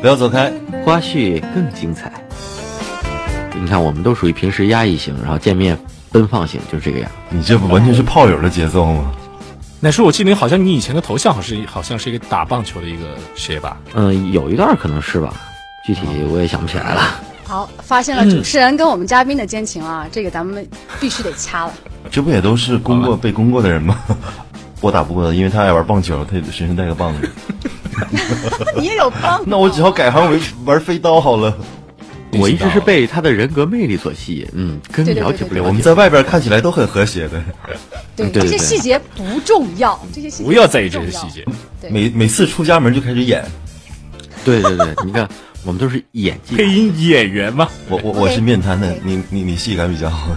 [0.00, 0.52] 不要走开。
[0.84, 2.12] 花絮更精彩。
[3.60, 5.76] 你看，我们都属于平时压抑型，然后见面
[6.12, 7.10] 奔放型，就是这个样。
[7.28, 9.10] 你这不完全是炮友的节奏吗？
[9.80, 13.76] 奶叔，我记得好像你以前的头像好像是好像是一个打棒球的一个谁吧？
[13.94, 15.34] 嗯，有一段可能是吧。
[15.84, 16.00] 具体
[16.30, 17.02] 我也想不起来了。
[17.44, 20.66] 好，发现了主持人跟我们嘉宾的奸情啊，这个咱们
[21.00, 21.72] 必须得掐了。
[22.10, 23.98] 这不也都是攻过被攻过的人吗？
[24.80, 27.28] 我打不过他，因为他爱玩棒球，他得身上带个棒子。
[28.76, 31.56] 你也有帮那我只好改行为玩飞刀好了。
[32.32, 35.62] 我一直是被他的人格魅力所吸引，嗯，跟了解不了。
[35.62, 37.42] 我们在外边看起来都很和谐的，
[38.14, 41.42] 对对对这些细节不重要，这些细节不要在意这些细节。
[41.88, 43.42] 每每次出家门就开始演。
[44.44, 45.26] 对对对，你看
[45.64, 50.28] 我们都是演技 配音演员嘛，我我我是面瘫的你你你戏感比较好。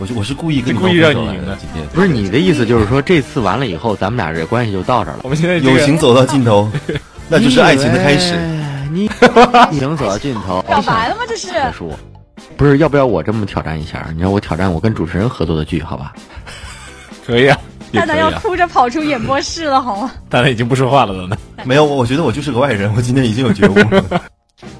[0.00, 5.28] 我是我是故意跟你是故意让你赢的今天不是你的意思，就是说这次完了以后，咱们俩这关系就到这儿了我。
[5.28, 6.68] 们现在这个友情走到尽头，
[7.28, 8.34] 那就是爱情的开始。
[8.90, 9.04] 你
[9.72, 11.22] 友情走到尽头，表白了吗？
[11.28, 11.92] 这是结束。
[12.56, 14.08] 不是，要不要我这么挑战一下？
[14.14, 16.12] 你让我挑战我跟主持人合作的剧，好吧？
[17.24, 17.58] 可以啊，
[17.92, 18.30] 也蛋蛋要。
[18.40, 20.12] 哭着跑出演播室了，好吗？
[20.28, 21.36] 蛋蛋已经不说话了呢。
[21.64, 24.22] 没有，我我觉得我就是个外人，我今天已经有觉悟了。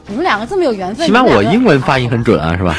[0.07, 2.77] 你们两个这么有缘分，起码我英文发音很准啊，是吧？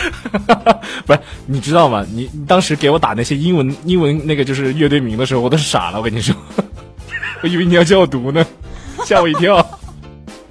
[1.05, 2.05] 不是，你知道吗？
[2.11, 5.97] 你你当时给我打那些英文英文那个就是乐队名的时候，我都是傻了。
[5.97, 6.35] 我跟你说，
[7.41, 8.45] 我以为你要叫我读呢，
[9.05, 9.65] 吓我一跳。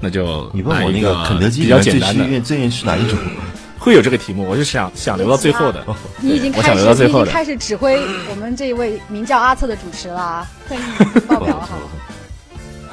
[0.01, 3.18] 那就你问我那个肯德基比较简单的，愿最愿意吃哪一种？
[3.78, 5.85] 会有这个题目，我就想想留到最后的。
[6.20, 8.01] 你已经我想开始，留到最后的你已经开始指挥
[8.31, 10.78] 我们这一位名叫阿策的主持了啊，特意
[11.26, 11.68] 报表了？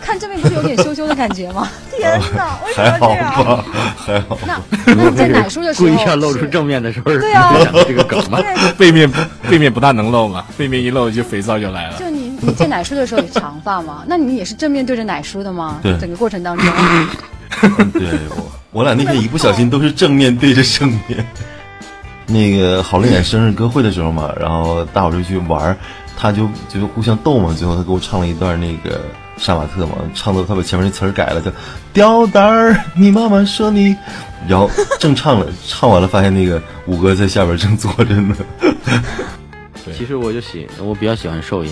[0.02, 1.70] 看这边不是有点羞羞的感觉吗？
[1.96, 3.46] 天哪，为什么还好这样？
[3.46, 3.66] 吧，
[3.96, 4.38] 还好。
[4.46, 4.60] 那
[4.96, 7.54] 那你在奶叔的时候故意要露出正面的时候，对啊
[7.88, 8.40] 这个梗吗？
[8.78, 9.10] 背面
[9.50, 11.98] 背面不大能露嘛，背面一露就肥皂就来了。
[11.98, 14.04] 就你你见奶叔的时候有长发吗？
[14.08, 15.80] 那你也是正面对着奶叔的吗？
[15.84, 16.66] 对整个过程当中，
[17.94, 21.26] 对我，我俩那天一不小心都是正面对着正面。
[22.28, 25.78] 那个好丽乃生日歌会的时候嘛，然后大伙就去玩，
[26.18, 29.02] 他就就互相逗嘛，最后他给我唱了一段那个
[29.42, 31.52] 杀马特嘛，唱的他把前面那词儿改了，叫
[31.92, 33.96] 吊带儿，你妈妈说你，
[34.48, 34.70] 然后
[35.00, 38.36] 正唱了，唱完了发现那个五哥在下边正坐着呢。
[39.98, 41.72] 其实我就喜，我比较喜欢兽音，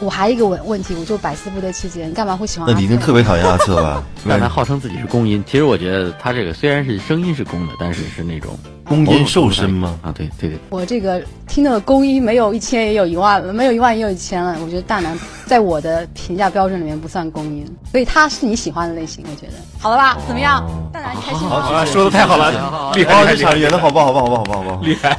[0.00, 2.68] 我还有一个问问题，我就百思不得其解，你干嘛会喜欢？
[2.70, 4.02] 那你一定特别讨厌阿策吧？
[4.28, 5.42] 但他号称自己是公音。
[5.46, 9.98] 其实我觉得他这个虽然是声音是公的，但是是那种公音瘦身吗？
[10.02, 14.56] 啊，对对对，我这个听到的公音没有一千也有一万了，没有一万也有一千了。
[14.62, 20.16] 我觉得大南在我的评价标准里面不算公音，所以他是你喜欢的类型，我觉得好了吧？
[20.28, 20.64] 怎么样？
[20.92, 21.56] 大南你开心吗？
[21.56, 24.12] 啊，说的太好了，厉害哦，厉害这场演的好不好？
[24.12, 24.36] 好不好？
[24.36, 24.58] 好不好？
[24.58, 24.80] 好不好？
[24.82, 25.18] 厉害！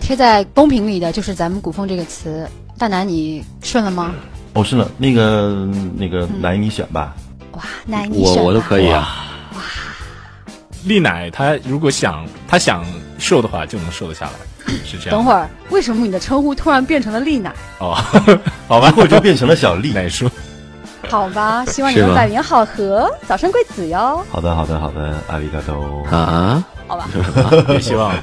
[0.00, 2.48] 贴在公屏里的就是咱们古风这个词，
[2.78, 4.14] 大南你顺了吗？
[4.54, 7.14] 哦，顺了，那个那个奶你选吧。
[7.52, 9.26] 哇，奶你选吧我我都可以啊。
[9.54, 9.60] 哇
[10.84, 12.84] 丽奶她如果想她想
[13.18, 15.18] 瘦的话，就能瘦得下来，是这样。
[15.18, 17.52] 等会儿，为什么你的称呼突然变成了丽奶？
[17.80, 17.94] 哦，
[18.68, 19.92] 好吧，一会儿就变成了小丽。
[19.92, 20.30] 奶叔，
[21.08, 24.24] 好吧，希望你是吧们百年好合，早生贵子哟。
[24.30, 26.04] 好的，好的，好的，阿里嘎多。
[26.10, 27.08] 啊，好吧，
[27.70, 28.14] 也希望，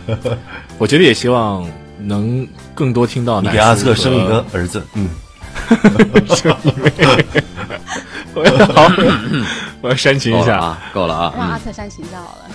[0.78, 1.68] 我觉得也希望
[2.06, 5.10] 能更多听到你给阿策生一个儿子，嗯，
[8.74, 8.92] 好，
[9.82, 10.58] 我要煽情一下。
[10.58, 12.46] 啊，够了啊，让阿策煽情一下好了。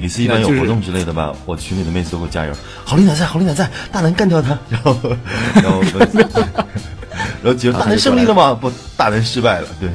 [0.00, 2.52] 每次一般有活动之类的吧，我群里的妹子都给我加油。
[2.84, 4.96] 郝丽乃在，郝丽乃在，大南干掉他，然后，
[5.54, 5.82] 然后，
[7.42, 8.54] 然后结果 大南胜利了吗？
[8.54, 9.66] 不，大南失败了。
[9.80, 9.90] 对，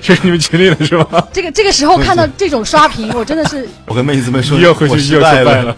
[0.00, 1.06] 这 是你们群里的是吗？
[1.30, 5.76] 这个这个时候看到这种刷屏，我真的是我跟妹子们说，又回去又失败了，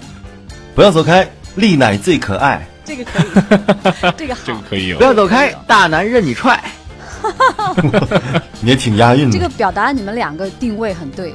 [0.74, 2.66] 不要走开，丽奶最可爱。
[2.84, 4.60] 这个可以， 这个好这个。
[4.68, 5.04] 可以有不。
[5.04, 6.62] 要走开，大男任你踹。
[8.60, 9.32] 你也挺押韵的。
[9.32, 11.32] 这个表达你们两个定位很对，